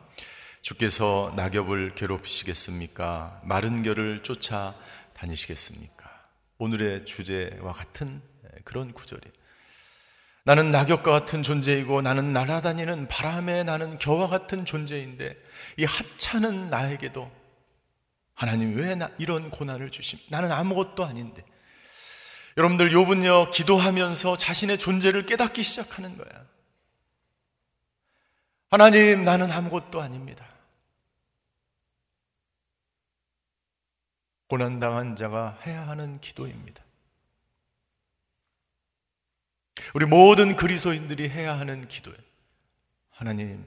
주께서 0.60 1.32
낙엽을 1.36 1.96
괴롭히시겠습니까? 1.96 3.42
마른 3.44 3.82
결을 3.82 4.22
쫓아 4.22 4.76
다니시겠습니까? 5.14 6.28
오늘의 6.58 7.04
주제와 7.04 7.72
같은 7.72 8.22
그런 8.64 8.92
구절이에요. 8.92 9.41
나는 10.44 10.72
낙엽과 10.72 11.10
같은 11.10 11.42
존재이고 11.42 12.02
나는 12.02 12.32
날아다니는 12.32 13.08
바람에 13.08 13.62
나는 13.62 13.98
겨와 13.98 14.26
같은 14.26 14.64
존재인데 14.64 15.36
이 15.78 15.84
하찮은 15.84 16.68
나에게도 16.68 17.30
하나님 18.34 18.76
왜 18.76 18.98
이런 19.18 19.50
고난을 19.50 19.90
주심? 19.90 20.18
나는 20.30 20.50
아무것도 20.50 21.04
아닌데. 21.04 21.44
여러분들 22.56 22.92
요분요 22.92 23.50
기도하면서 23.50 24.36
자신의 24.36 24.78
존재를 24.78 25.26
깨닫기 25.26 25.62
시작하는 25.62 26.16
거야. 26.16 26.46
하나님 28.68 29.24
나는 29.24 29.50
아무것도 29.50 30.00
아닙니다. 30.00 30.46
고난당한 34.48 35.14
자가 35.16 35.58
해야 35.64 35.86
하는 35.86 36.20
기도입니다. 36.20 36.82
우리 39.94 40.06
모든 40.06 40.56
그리스도인들이 40.56 41.28
해야 41.28 41.58
하는 41.58 41.88
기도예요. 41.88 42.18
하나님, 43.10 43.66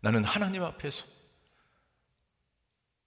나는 0.00 0.24
하나님 0.24 0.62
앞에서 0.62 1.06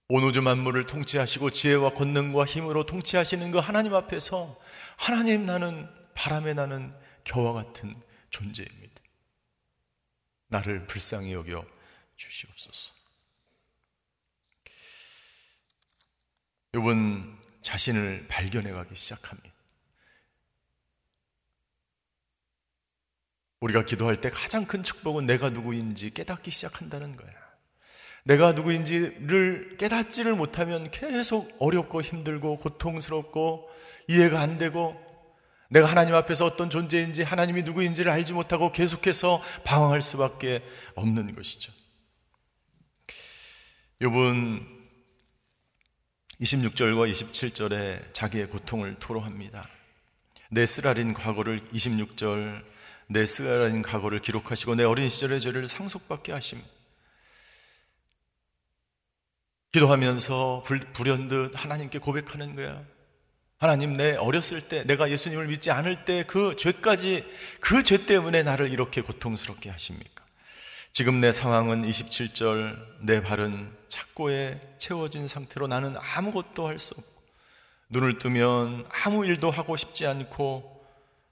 온 0.08 0.24
우주 0.24 0.40
만물을 0.40 0.84
통치하시고 0.84 1.50
지혜와 1.50 1.90
권능과 1.90 2.46
힘으로 2.46 2.86
통치하시는 2.86 3.50
그 3.50 3.58
하나님 3.58 3.94
앞에서 3.94 4.58
하나님 4.96 5.44
나는 5.44 5.88
바람에 6.14 6.54
나는 6.54 6.94
겨와 7.24 7.52
같은 7.52 7.94
존재입니다. 8.30 9.02
나를 10.48 10.86
불쌍히 10.86 11.32
여겨 11.34 11.64
주시옵소서. 12.16 12.94
이분 16.74 17.38
자신을 17.62 18.26
발견해 18.28 18.72
가기 18.72 18.94
시작합니다. 18.96 19.57
우리가 23.60 23.84
기도할 23.84 24.20
때 24.20 24.30
가장 24.30 24.66
큰 24.66 24.82
축복은 24.82 25.26
내가 25.26 25.50
누구인지 25.50 26.10
깨닫기 26.10 26.50
시작한다는 26.50 27.16
거야. 27.16 27.30
내가 28.24 28.52
누구인지를 28.52 29.76
깨닫지를 29.78 30.34
못하면 30.34 30.90
계속 30.90 31.50
어렵고 31.58 32.02
힘들고 32.02 32.58
고통스럽고 32.58 33.68
이해가 34.08 34.40
안 34.40 34.58
되고 34.58 34.96
내가 35.70 35.86
하나님 35.86 36.14
앞에서 36.14 36.46
어떤 36.46 36.70
존재인지 36.70 37.22
하나님이 37.22 37.62
누구인지를 37.62 38.10
알지 38.10 38.32
못하고 38.32 38.72
계속해서 38.72 39.42
방황할 39.64 40.02
수밖에 40.02 40.62
없는 40.94 41.34
것이죠. 41.34 41.72
요분 44.00 44.66
26절과 46.40 47.10
27절에 47.10 48.12
자기의 48.12 48.48
고통을 48.48 48.96
토로합니다. 48.98 49.68
내 50.50 50.64
쓰라린 50.66 51.12
과거를 51.12 51.60
26절 51.72 52.62
내 53.08 53.24
쓰라린 53.26 53.82
과거를 53.82 54.20
기록하시고 54.20 54.74
내 54.74 54.84
어린 54.84 55.08
시절의 55.08 55.40
죄를 55.40 55.66
상속받게 55.68 56.32
하심. 56.32 56.60
기도하면서 59.72 60.62
불, 60.66 60.80
불현듯 60.92 61.52
하나님께 61.54 61.98
고백하는 61.98 62.54
거야. 62.54 62.82
하나님 63.58 63.96
내 63.96 64.14
어렸을 64.14 64.68
때 64.68 64.84
내가 64.84 65.10
예수님을 65.10 65.46
믿지 65.48 65.70
않을 65.70 66.04
때 66.04 66.24
그 66.26 66.54
죄까지 66.56 67.24
그 67.60 67.82
죄 67.82 68.06
때문에 68.06 68.42
나를 68.42 68.70
이렇게 68.70 69.00
고통스럽게 69.00 69.68
하십니까? 69.70 70.24
지금 70.92 71.20
내 71.20 71.32
상황은 71.32 71.82
27절 71.88 72.76
내 73.00 73.22
발은 73.22 73.76
착고에 73.88 74.60
채워진 74.78 75.28
상태로 75.28 75.66
나는 75.66 75.96
아무것도 75.96 76.66
할 76.66 76.78
수 76.78 76.94
없고 76.96 77.22
눈을 77.90 78.18
뜨면 78.18 78.86
아무 78.90 79.26
일도 79.26 79.50
하고 79.50 79.76
싶지 79.76 80.06
않고 80.06 80.77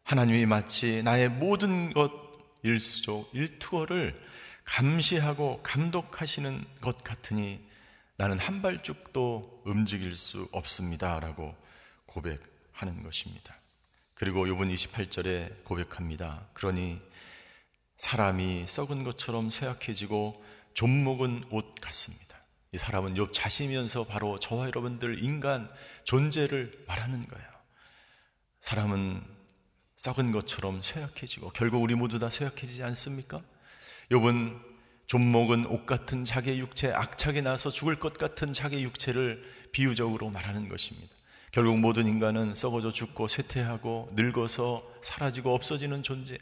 하나님이 0.06 0.46
마치 0.46 1.02
나의 1.02 1.28
모든 1.28 1.92
것 1.92 2.12
일수족 2.62 3.28
일투어를 3.32 4.16
감시하고 4.64 5.60
감독하시는 5.64 6.64
것 6.80 7.02
같으니 7.02 7.60
나는 8.16 8.38
한 8.38 8.62
발짝도 8.62 9.62
움직일 9.64 10.14
수 10.14 10.48
없습니다라고 10.52 11.56
고백하는 12.06 13.02
것입니다. 13.02 13.56
그리고 14.14 14.46
요번 14.46 14.72
28절에 14.72 15.64
고백합니다. 15.64 16.46
그러니 16.54 17.00
사람이 17.98 18.66
썩은 18.68 19.02
것처럼 19.02 19.50
쇠약해지고 19.50 20.40
좀먹은 20.74 21.46
옷 21.50 21.74
같습니다. 21.80 22.38
이 22.70 22.78
사람은 22.78 23.14
욥 23.14 23.32
자신이면서 23.32 24.04
바로 24.04 24.38
저와 24.38 24.66
여러분들 24.66 25.24
인간 25.24 25.68
존재를 26.04 26.84
말하는 26.86 27.26
거예요. 27.26 27.48
사람은 28.60 29.35
썩은 29.96 30.32
것처럼 30.32 30.82
쇠약해지고 30.82 31.50
결국 31.50 31.82
우리 31.82 31.94
모두 31.94 32.18
다 32.18 32.30
쇠약해지지 32.30 32.82
않습니까? 32.82 33.42
욥은 34.10 34.60
좀먹은 35.06 35.66
옷 35.66 35.86
같은 35.86 36.24
자기의 36.24 36.58
육체, 36.58 36.92
악착이 36.92 37.42
나서 37.42 37.70
죽을 37.70 37.98
것 37.98 38.18
같은 38.18 38.52
자기의 38.52 38.82
육체를 38.84 39.42
비유적으로 39.72 40.30
말하는 40.30 40.68
것입니다. 40.68 41.14
결국 41.52 41.78
모든 41.78 42.06
인간은 42.06 42.54
썩어져 42.54 42.92
죽고 42.92 43.28
쇠퇴하고 43.28 44.10
늙어서 44.14 44.86
사라지고 45.02 45.54
없어지는 45.54 46.02
존재. 46.02 46.38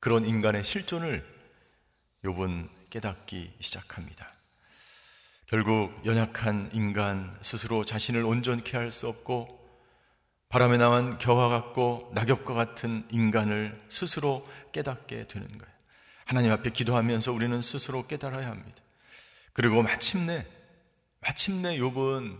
그런 0.00 0.26
인간의 0.26 0.64
실존을 0.64 1.24
욥은 2.24 2.68
깨닫기 2.90 3.54
시작합니다. 3.60 4.32
결국 5.46 5.92
연약한 6.04 6.70
인간 6.72 7.38
스스로 7.42 7.84
자신을 7.84 8.24
온전케 8.24 8.76
할 8.76 8.90
수 8.90 9.08
없고 9.08 9.57
바람에 10.48 10.78
나온 10.78 11.18
겨와 11.18 11.48
같고 11.48 12.10
낙엽과 12.14 12.54
같은 12.54 13.06
인간을 13.10 13.78
스스로 13.88 14.48
깨닫게 14.72 15.28
되는 15.28 15.46
거예요. 15.46 15.74
하나님 16.24 16.52
앞에 16.52 16.70
기도하면서 16.70 17.32
우리는 17.32 17.60
스스로 17.62 18.06
깨달아야 18.06 18.48
합니다. 18.48 18.82
그리고 19.52 19.82
마침내 19.82 20.46
마침내 21.20 21.78
욥은 21.78 22.38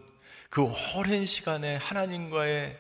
그 0.50 0.66
오랜 0.96 1.26
시간에 1.26 1.76
하나님과의 1.76 2.78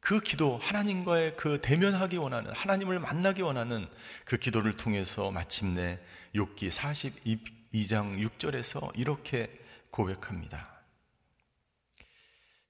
그 0.00 0.20
기도, 0.20 0.58
하나님과의 0.58 1.36
그 1.36 1.60
대면하기 1.62 2.16
원하는, 2.16 2.50
하나님을 2.52 2.98
만나기 2.98 3.40
원하는 3.40 3.86
그 4.24 4.36
기도를 4.36 4.76
통해서 4.76 5.30
마침내 5.30 6.00
욥기 6.34 6.70
42장 7.72 8.18
6절에서 8.18 8.90
이렇게 8.98 9.48
고백합니다. 9.90 10.71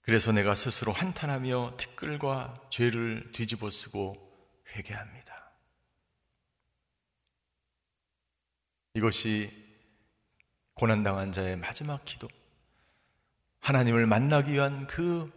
그래서 0.02 0.32
내가 0.32 0.54
스스로 0.54 0.92
한탄하며 0.92 1.74
티끌과 1.78 2.60
죄를 2.70 3.30
뒤집어 3.32 3.70
쓰고 3.70 4.16
회개합니다. 4.74 5.52
이것이 8.94 9.50
고난당한 10.74 11.30
자의 11.30 11.56
마지막 11.56 12.04
기도. 12.04 12.28
하나님을 13.60 14.06
만나기 14.06 14.54
위한 14.54 14.88
그, 14.88 15.30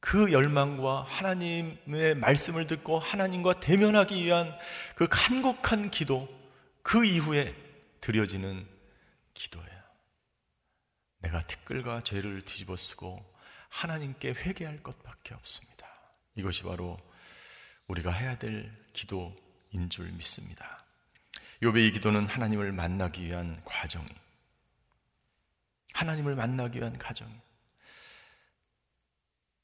그 0.00 0.32
열망과 0.32 1.02
하나님의 1.02 2.14
말씀을 2.14 2.66
듣고 2.66 2.98
하나님과 2.98 3.60
대면하기 3.60 4.24
위한 4.24 4.56
그 4.94 5.06
간곡한 5.10 5.90
기도, 5.90 6.26
그 6.82 7.04
이후에 7.04 7.54
드려지는 8.00 8.66
기도예요. 9.34 9.68
내가 11.18 11.46
티끌과 11.46 12.02
죄를 12.02 12.42
뒤집어 12.42 12.76
쓰고 12.76 13.37
하나님께 13.68 14.30
회개할 14.30 14.82
것밖에 14.82 15.34
없습니다. 15.34 15.86
이것이 16.34 16.62
바로 16.62 16.98
우리가 17.86 18.12
해야 18.12 18.38
될 18.38 18.72
기도인 18.92 19.88
줄 19.90 20.10
믿습니다. 20.12 20.84
요배의 21.62 21.92
기도는 21.92 22.26
하나님을 22.26 22.72
만나기 22.72 23.24
위한 23.24 23.60
과정이 23.64 24.08
하나님을 25.94 26.36
만나기 26.36 26.78
위한 26.78 26.96
과정. 26.98 27.28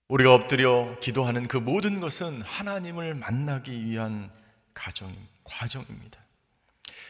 우리가 0.08 0.34
엎드려 0.34 0.98
기도하는 1.00 1.48
그 1.48 1.56
모든 1.56 2.00
것은 2.00 2.42
하나님을 2.42 3.14
만나기 3.14 3.84
위한 3.84 4.30
가정, 4.74 5.14
과정입니다. 5.44 6.20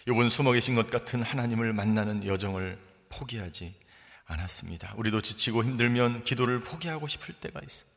요번 0.07 0.29
숨어 0.29 0.53
계신 0.53 0.75
것 0.75 0.91
같은 0.91 1.23
하나님을 1.23 1.73
만나는 1.73 2.27
여정을 2.27 2.79
포기하지 3.09 3.75
않았습니다. 4.27 4.95
우리도 4.97 5.21
지치고 5.21 5.65
힘들면 5.65 6.25
기도를 6.25 6.61
포기하고 6.61 7.07
싶을 7.07 7.35
때가 7.35 7.61
있어요. 7.65 7.95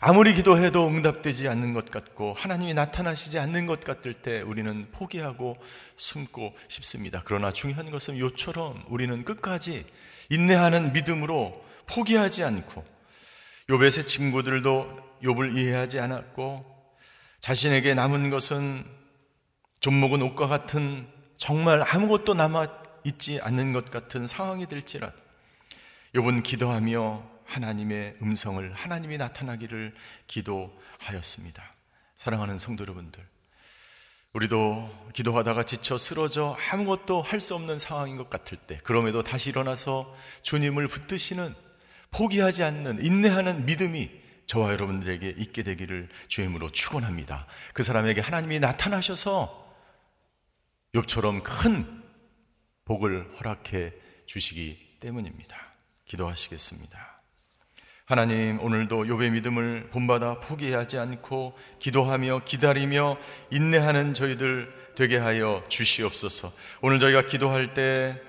아무리 0.00 0.34
기도해도 0.34 0.88
응답되지 0.88 1.48
않는 1.48 1.74
것 1.74 1.90
같고 1.90 2.34
하나님이 2.34 2.74
나타나시지 2.74 3.38
않는 3.38 3.66
것 3.66 3.84
같을 3.84 4.14
때 4.14 4.40
우리는 4.40 4.88
포기하고 4.90 5.56
숨고 5.96 6.56
싶습니다. 6.68 7.22
그러나 7.24 7.52
중요한 7.52 7.90
것은 7.90 8.18
요처럼 8.18 8.84
우리는 8.88 9.24
끝까지 9.24 9.86
인내하는 10.30 10.92
믿음으로 10.92 11.64
포기하지 11.86 12.42
않고 12.42 12.84
요벳의 13.70 14.06
친구들도 14.06 14.98
욥을 15.22 15.56
이해하지 15.56 16.00
않았고 16.00 16.64
자신에게 17.38 17.94
남은 17.94 18.30
것은 18.30 18.84
좀 19.80 20.00
먹은 20.00 20.22
옷과 20.22 20.46
같은 20.46 21.06
정말 21.36 21.82
아무것도 21.82 22.34
남아 22.34 22.68
있지 23.04 23.40
않는 23.40 23.72
것 23.72 23.90
같은 23.90 24.26
상황이 24.26 24.66
될지라도 24.66 25.21
욥은 26.14 26.42
기도하며 26.42 27.30
하나님의 27.44 28.16
음성을 28.22 28.72
하나님이 28.72 29.16
나타나기를 29.18 29.94
기도하였습니다. 30.26 31.74
사랑하는 32.14 32.58
성도 32.58 32.82
여러분들, 32.82 33.26
우리도 34.34 35.10
기도하다가 35.12 35.64
지쳐 35.64 35.98
쓰러져 35.98 36.56
아무것도 36.70 37.22
할 37.22 37.40
수 37.40 37.54
없는 37.54 37.78
상황인 37.78 38.16
것 38.16 38.30
같을 38.30 38.58
때, 38.58 38.78
그럼에도 38.84 39.22
다시 39.22 39.50
일어나서 39.50 40.14
주님을 40.42 40.88
붙드시는 40.88 41.54
포기하지 42.10 42.62
않는 42.62 43.04
인내하는 43.04 43.64
믿음이 43.64 44.10
저와 44.46 44.72
여러분들에게 44.72 45.34
있게 45.38 45.62
되기를 45.62 46.08
주임으로 46.28 46.70
축원합니다. 46.70 47.46
그 47.72 47.82
사람에게 47.82 48.20
하나님이 48.20 48.60
나타나셔서 48.60 49.74
욥처럼 50.94 51.42
큰 51.42 52.02
복을 52.84 53.30
허락해 53.38 53.94
주시기 54.26 54.98
때문입니다. 55.00 55.71
기도하시겠습니다. 56.12 56.98
하나님 58.04 58.60
오늘도 58.60 59.04
욥의 59.04 59.30
믿음을 59.30 59.88
본받아 59.90 60.40
포기하지 60.40 60.98
않고 60.98 61.56
기도하며 61.78 62.42
기다리며 62.44 63.16
인내하는 63.50 64.12
저희들 64.12 64.92
되게 64.94 65.16
하여 65.16 65.64
주시옵소서. 65.68 66.52
오늘 66.82 66.98
저희가 66.98 67.26
기도할 67.26 67.72
때 67.72 68.20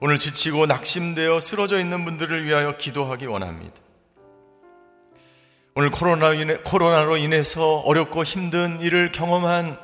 오늘 0.00 0.18
지치고 0.18 0.66
낙심되어 0.66 1.40
쓰러져 1.40 1.80
있는 1.80 2.04
분들을 2.04 2.44
위하여 2.44 2.76
기도하기 2.76 3.26
원합니다. 3.26 3.74
오늘 5.74 5.90
코로나로 5.90 7.16
인해서 7.16 7.78
어렵고 7.78 8.22
힘든 8.22 8.80
일을 8.80 9.10
경험한 9.10 9.78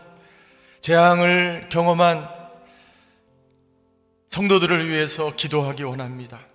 재앙을 0.81 1.69
경험한 1.71 2.29
성도들을 4.29 4.89
위해서 4.89 5.35
기도하기 5.35 5.83
원합니다. 5.83 6.50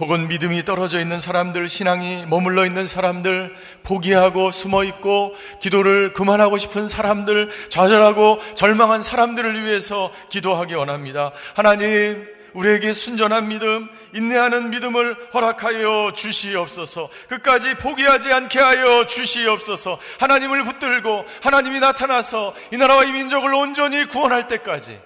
혹은 0.00 0.28
믿음이 0.28 0.64
떨어져 0.64 1.00
있는 1.00 1.20
사람들, 1.20 1.68
신앙이 1.68 2.26
머물러 2.26 2.66
있는 2.66 2.86
사람들, 2.86 3.54
포기하고 3.84 4.50
숨어 4.50 4.84
있고 4.84 5.34
기도를 5.60 6.12
그만하고 6.12 6.58
싶은 6.58 6.88
사람들, 6.88 7.50
좌절하고 7.68 8.40
절망한 8.54 9.02
사람들을 9.02 9.64
위해서 9.64 10.12
기도하기 10.30 10.74
원합니다. 10.74 11.32
하나님, 11.54 12.26
우리에게 12.54 12.94
순전한 12.94 13.48
믿음, 13.48 13.88
인내하는 14.14 14.70
믿음을 14.70 15.16
허락하여 15.34 16.12
주시옵소서. 16.14 17.08
끝까지 17.28 17.74
포기하지 17.74 18.32
않게 18.32 18.58
하여 18.58 19.06
주시옵소서. 19.06 19.98
하나님을 20.20 20.62
붙들고 20.62 21.24
하나님이 21.42 21.80
나타나서 21.80 22.54
이 22.72 22.76
나라와 22.76 23.04
이 23.04 23.12
민족을 23.12 23.52
온전히 23.54 24.06
구원할 24.06 24.48
때까지 24.48 24.98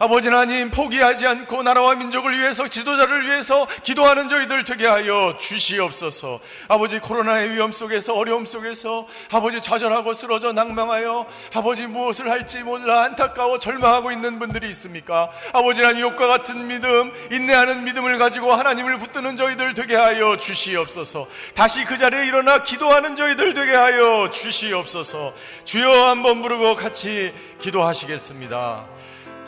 아버지 0.00 0.28
하나님 0.28 0.70
포기하지 0.70 1.26
않고 1.26 1.64
나라와 1.64 1.96
민족을 1.96 2.38
위해서 2.38 2.68
지도자를 2.68 3.26
위해서 3.26 3.66
기도하는 3.82 4.28
저희들 4.28 4.62
되게 4.62 4.86
하여 4.86 5.36
주시옵소서. 5.40 6.38
아버지 6.68 7.00
코로나의 7.00 7.50
위험 7.50 7.72
속에서 7.72 8.14
어려움 8.14 8.44
속에서 8.46 9.08
아버지 9.32 9.60
좌절하고 9.60 10.14
쓰러져 10.14 10.52
낭망하여 10.52 11.26
아버지 11.56 11.88
무엇을 11.88 12.30
할지 12.30 12.60
몰라 12.60 13.02
안타까워 13.02 13.58
절망하고 13.58 14.12
있는 14.12 14.38
분들이 14.38 14.70
있습니까? 14.70 15.32
아버지 15.52 15.82
하나님 15.82 16.02
욕과 16.02 16.28
같은 16.28 16.68
믿음, 16.68 17.12
인내하는 17.32 17.82
믿음을 17.82 18.18
가지고 18.18 18.52
하나님을 18.52 18.98
붙드는 18.98 19.34
저희들 19.34 19.74
되게 19.74 19.96
하여 19.96 20.36
주시옵소서. 20.36 21.26
다시 21.56 21.84
그 21.84 21.96
자리에 21.96 22.24
일어나 22.24 22.62
기도하는 22.62 23.16
저희들 23.16 23.52
되게 23.52 23.74
하여 23.74 24.30
주시옵소서. 24.30 25.34
주여 25.64 26.06
한번 26.06 26.40
부르고 26.42 26.76
같이 26.76 27.34
기도하시겠습니다. 27.60 28.98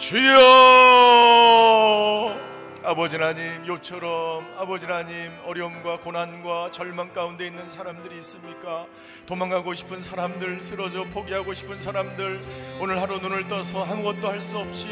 주여 0.00 0.40
아버지 2.82 3.16
하나님 3.16 3.66
요처럼 3.66 4.46
아버지 4.58 4.86
하나님 4.86 5.30
어려움과 5.44 5.98
고난과 5.98 6.70
절망 6.70 7.12
가운데 7.12 7.46
있는 7.46 7.68
사람들이 7.68 8.18
있습니까? 8.20 8.86
도망가고 9.26 9.74
싶은 9.74 10.00
사람들 10.02 10.62
쓰러져 10.62 11.04
포기하고 11.04 11.52
싶은 11.52 11.78
사람들 11.78 12.40
오늘 12.80 12.98
하루 13.00 13.18
눈을 13.18 13.46
떠서 13.48 13.84
아무것도 13.84 14.26
할 14.26 14.40
수 14.40 14.56
없이 14.56 14.88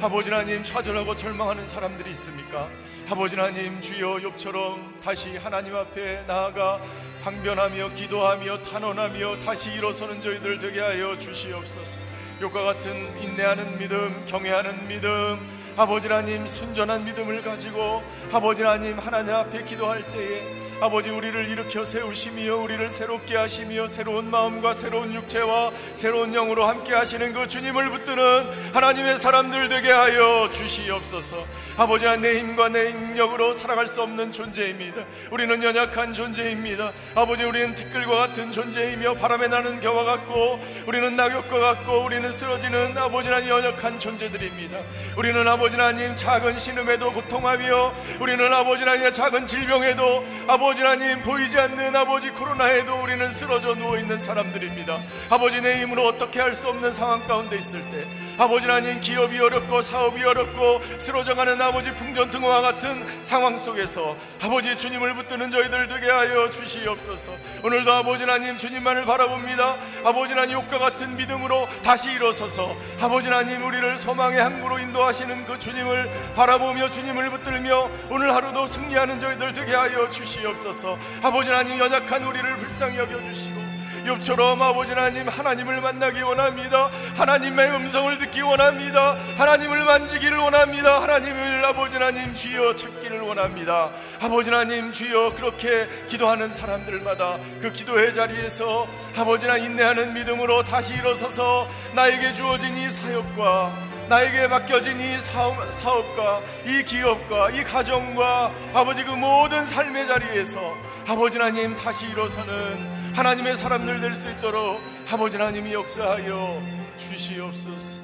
아버지 0.00 0.30
하나님 0.30 0.64
좌절하고 0.64 1.14
절망하는 1.14 1.66
사람들이 1.66 2.10
있습니까? 2.12 2.68
아버지 3.10 3.36
하나님 3.36 3.82
주여 3.82 4.16
욥처럼 4.16 5.02
다시 5.04 5.36
하나님 5.36 5.76
앞에 5.76 6.24
나아가 6.26 6.80
항변하며 7.22 7.90
기도하며 7.90 8.62
탄원하며 8.62 9.40
다시 9.44 9.70
일어서는 9.72 10.22
저희들 10.22 10.58
되게 10.58 10.80
하여 10.80 11.18
주시옵소서. 11.18 11.98
욕과 12.40 12.62
같은 12.62 13.20
인내하는 13.20 13.78
믿음, 13.78 14.24
경외하는 14.26 14.86
믿음, 14.86 15.38
아버지 15.76 16.06
하나님 16.06 16.46
순전한 16.46 17.04
믿음을 17.04 17.42
가지고 17.42 18.02
아버지 18.32 18.62
하나님 18.62 18.98
하나님 18.98 19.34
앞에 19.34 19.64
기도할 19.64 20.02
때에 20.12 20.67
아버지 20.80 21.10
우리를 21.10 21.48
일으켜 21.48 21.84
세우시며 21.84 22.54
우리를 22.54 22.88
새롭게 22.92 23.36
하시며 23.36 23.88
새로운 23.88 24.30
마음과 24.30 24.74
새로운 24.74 25.12
육체와 25.12 25.72
새로운 25.96 26.30
영으로 26.32 26.66
함께 26.66 26.94
하시는 26.94 27.32
그 27.32 27.48
주님을 27.48 27.90
붙드는 27.90 28.72
하나님의 28.72 29.18
사람들 29.18 29.68
되게 29.70 29.90
하여 29.90 30.48
주시옵소서. 30.52 31.44
아버지 31.76 32.04
내 32.20 32.38
힘과 32.38 32.68
내 32.68 32.92
능력으로 32.92 33.54
살아갈 33.54 33.88
수 33.88 34.00
없는 34.02 34.30
존재입니다. 34.30 35.02
우리는 35.32 35.60
연약한 35.64 36.12
존재입니다. 36.14 36.92
아버지 37.16 37.42
우리는 37.42 37.74
티끌과 37.74 38.14
같은 38.16 38.52
존재이며 38.52 39.14
바람에 39.14 39.48
나는 39.48 39.80
겨와 39.80 40.04
같고 40.04 40.60
우리는 40.86 41.16
낙엽과 41.16 41.58
같고 41.58 42.04
우리는 42.04 42.30
쓰러지는 42.30 42.96
아버지 42.96 43.28
하나님 43.28 43.50
연약한 43.50 43.98
존재들입니다. 43.98 44.78
우리는 45.16 45.48
아버지 45.48 45.74
하나님 45.74 46.14
작은 46.14 46.56
신음에도 46.60 47.12
고통하며 47.12 47.94
우리는 48.20 48.52
아버지 48.52 48.84
하나님 48.84 49.10
작은 49.10 49.46
질병에도 49.46 50.24
아버지 50.46 50.67
아버지 50.68 50.82
하나님 50.82 51.22
보이지 51.22 51.58
않는 51.58 51.96
아버지 51.96 52.28
코로나에도 52.28 53.00
우리는 53.02 53.32
쓰러져 53.32 53.74
누워 53.74 53.96
있는 53.98 54.20
사람들입니다. 54.20 55.00
아버지 55.30 55.62
내 55.62 55.80
힘으로 55.80 56.06
어떻게 56.06 56.40
할 56.40 56.54
수 56.54 56.68
없는 56.68 56.92
상황 56.92 57.26
가운데 57.26 57.56
있을 57.56 57.80
때 57.90 58.04
아버지 58.38 58.66
하나님 58.66 59.00
기업이 59.00 59.36
어렵고 59.40 59.82
사업이 59.82 60.22
어렵고 60.22 60.80
쓰러져가는 60.96 61.60
아버지 61.60 61.92
풍전등화와 61.92 62.60
같은 62.60 63.04
상황 63.24 63.58
속에서 63.58 64.16
아버지 64.40 64.76
주님을 64.78 65.14
붙드는 65.14 65.50
저희들 65.50 65.88
되게 65.88 66.08
하여 66.08 66.48
주시옵소서. 66.48 67.32
오늘도 67.64 67.92
아버지 67.92 68.22
하나님 68.22 68.56
주님만을 68.56 69.06
바라봅니다. 69.06 69.76
아버지 70.04 70.34
하나님 70.34 70.54
욕과 70.54 70.78
같은 70.78 71.16
믿음으로 71.16 71.68
다시 71.82 72.12
일어서서 72.12 72.76
아버지 73.00 73.26
하나님 73.26 73.66
우리를 73.66 73.98
소망의 73.98 74.40
항구로 74.40 74.78
인도하시는 74.78 75.44
그 75.44 75.58
주님을 75.58 76.08
바라보며 76.36 76.90
주님을 76.90 77.30
붙들며 77.30 77.90
오늘 78.08 78.32
하루도 78.32 78.68
승리하는 78.68 79.18
저희들 79.18 79.52
되게 79.54 79.74
하여 79.74 80.08
주시옵소서. 80.08 80.96
아버지 81.24 81.50
하나님 81.50 81.76
연약한 81.76 82.22
우리를 82.22 82.56
불쌍히 82.56 82.98
여겨주시고 82.98 83.67
욥처럼 84.08 84.60
아버지 84.60 84.92
하나님 84.92 85.28
하나님을 85.28 85.80
만나기 85.80 86.22
원합니다. 86.22 86.88
하나님의 87.16 87.70
음성을 87.70 88.18
듣기 88.18 88.40
원합니다. 88.40 89.16
하나님을 89.36 89.84
만지기를 89.84 90.38
원합니다. 90.38 91.02
하나님을 91.02 91.64
아버지 91.64 91.96
하나님 91.96 92.34
주여 92.34 92.74
찾기를 92.74 93.20
원합니다. 93.20 93.90
아버지 94.20 94.50
하나님 94.50 94.92
주여 94.92 95.34
그렇게 95.36 95.86
기도하는 96.08 96.50
사람들마다 96.50 97.38
그 97.60 97.72
기도의 97.72 98.14
자리에서 98.14 98.88
아버지나 99.16 99.58
인내하는 99.58 100.14
믿음으로 100.14 100.62
다시 100.62 100.94
일어서서 100.94 101.68
나에게 101.94 102.32
주어진 102.32 102.76
이 102.76 102.90
사역과 102.90 103.72
나에게 104.08 104.46
맡겨진 104.46 104.98
이 104.98 105.20
사업, 105.20 105.54
사업과 105.74 106.40
이 106.64 106.82
기업과 106.82 107.50
이 107.50 107.62
가정과 107.62 108.50
아버지 108.72 109.04
그 109.04 109.10
모든 109.10 109.66
삶의 109.66 110.06
자리에서 110.06 110.58
아버지 111.06 111.36
하나님 111.36 111.76
다시 111.76 112.06
일어서는 112.06 112.97
하나님의 113.18 113.56
사람들 113.56 114.00
될 114.00 114.14
수 114.14 114.30
있도록 114.30 114.80
아버지 115.10 115.36
하나님이 115.36 115.72
역사하여 115.72 116.62
주시옵소서. 116.98 118.00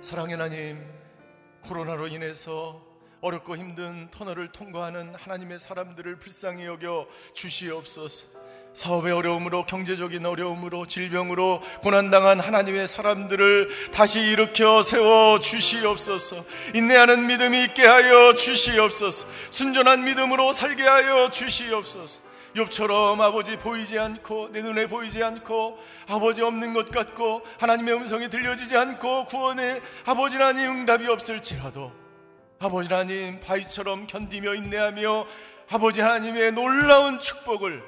사랑의 0.00 0.36
하나님, 0.36 0.82
코로나로 1.66 2.08
인해서 2.08 2.80
어렵고 3.20 3.58
힘든 3.58 4.10
터널을 4.12 4.52
통과하는 4.52 5.14
하나님의 5.14 5.58
사람들을 5.58 6.20
불쌍히 6.20 6.64
여겨 6.64 7.06
주시옵소서. 7.34 8.24
사업의 8.72 9.12
어려움으로 9.12 9.66
경제적인 9.66 10.24
어려움으로 10.24 10.86
질병으로 10.86 11.60
고난당한 11.82 12.40
하나님의 12.40 12.88
사람들을 12.88 13.90
다시 13.92 14.20
일으켜 14.20 14.82
세워 14.82 15.38
주시옵소서. 15.38 16.46
인내하는 16.74 17.26
믿음이 17.26 17.64
있게 17.64 17.86
하여 17.86 18.32
주시옵소서. 18.32 19.26
순전한 19.50 20.04
믿음으로 20.04 20.54
살게 20.54 20.82
하여 20.84 21.30
주시옵소서. 21.30 22.29
욥처럼 22.54 23.20
아버지 23.20 23.56
보이지 23.56 23.98
않고 23.98 24.48
내 24.52 24.62
눈에 24.62 24.86
보이지 24.86 25.22
않고 25.22 25.78
아버지 26.08 26.42
없는 26.42 26.72
것 26.72 26.90
같고 26.90 27.42
하나님의 27.58 27.94
음성이 27.94 28.28
들려지지 28.28 28.76
않고 28.76 29.26
구원의 29.26 29.80
아버지 30.04 30.36
하나님 30.36 30.70
응답이 30.70 31.06
없을지라도 31.06 31.92
아버지 32.58 32.92
하나님 32.92 33.40
바위처럼 33.40 34.06
견디며 34.06 34.54
인내하며 34.54 35.26
아버지 35.70 36.00
하나님의 36.00 36.52
놀라운 36.52 37.20
축복을 37.20 37.82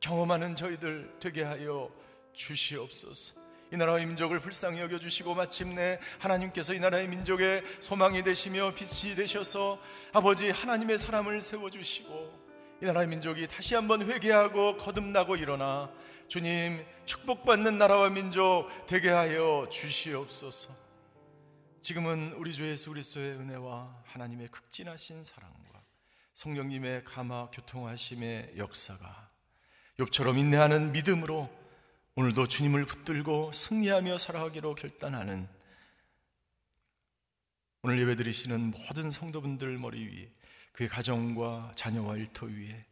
경험하는 0.00 0.54
저희들 0.54 1.14
되게 1.20 1.42
하여 1.42 1.90
주시옵소서. 2.32 3.34
이 3.72 3.76
나라의 3.76 4.06
민족을 4.06 4.38
불쌍히 4.40 4.80
여겨주시고 4.80 5.34
마침내 5.34 5.98
하나님께서 6.18 6.74
이 6.74 6.80
나라의 6.80 7.08
민족의 7.08 7.62
소망이 7.80 8.22
되시며 8.22 8.72
빛이 8.74 9.14
되셔서 9.14 9.78
아버지 10.12 10.50
하나님의 10.50 10.98
사람을 10.98 11.40
세워주시고 11.40 12.43
이 12.82 12.86
나라의 12.86 13.08
민족이 13.08 13.46
다시 13.48 13.74
한번 13.74 14.10
회개하고 14.10 14.78
거듭나고 14.78 15.36
일어나 15.36 15.90
주님 16.28 16.84
축복받는 17.06 17.78
나라와 17.78 18.10
민족 18.10 18.68
되게 18.86 19.10
하여 19.10 19.68
주시옵소서. 19.70 20.74
지금은 21.82 22.32
우리 22.32 22.52
주 22.52 22.66
예수 22.66 22.90
그리스도의 22.90 23.32
은혜와 23.32 24.02
하나님의 24.04 24.48
극진하신 24.48 25.22
사랑과 25.22 25.82
성령님의 26.32 27.04
감화 27.04 27.48
교통하심의 27.52 28.54
역사가 28.56 29.30
욥처럼 29.98 30.38
인내하는 30.38 30.92
믿음으로 30.92 31.50
오늘도 32.16 32.48
주님을 32.48 32.86
붙들고 32.86 33.52
승리하며 33.52 34.18
살아가기로 34.18 34.74
결단하는 34.74 35.48
오늘 37.82 38.00
예배 38.00 38.16
드리시는 38.16 38.70
모든 38.70 39.10
성도분들 39.10 39.76
머리 39.78 40.06
위에 40.06 40.32
그의 40.74 40.88
가정과 40.88 41.72
자녀와 41.76 42.16
일터 42.16 42.46
위에 42.46 42.84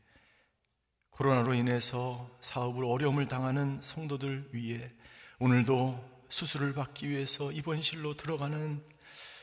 코로나로 1.11 1.53
인해서 1.55 2.31
사업을 2.41 2.85
어려움을 2.85 3.27
당하는 3.27 3.81
성도들 3.83 4.51
위에 4.53 4.91
오늘도 5.39 6.27
수술을 6.29 6.73
받기 6.75 7.09
위해서 7.09 7.53
입원실로 7.53 8.17
들어가는 8.17 8.83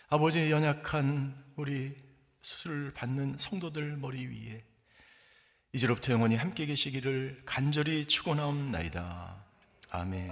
아버지의 0.08 0.52
연약한 0.52 1.36
우리 1.56 1.96
수술을 2.42 2.94
받는 2.94 3.38
성도들 3.38 3.98
머리 3.98 4.26
위에 4.26 4.64
이제로부터 5.74 6.14
영원히 6.14 6.36
함께 6.36 6.66
계시기를 6.66 7.44
간절히 7.46 8.06
축원하옵나이다. 8.06 9.46
아멘. 9.92 10.32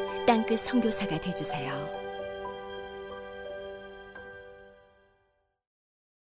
땅끝 0.25 0.59
성교사가 0.59 1.19
되주세요 1.19 2.00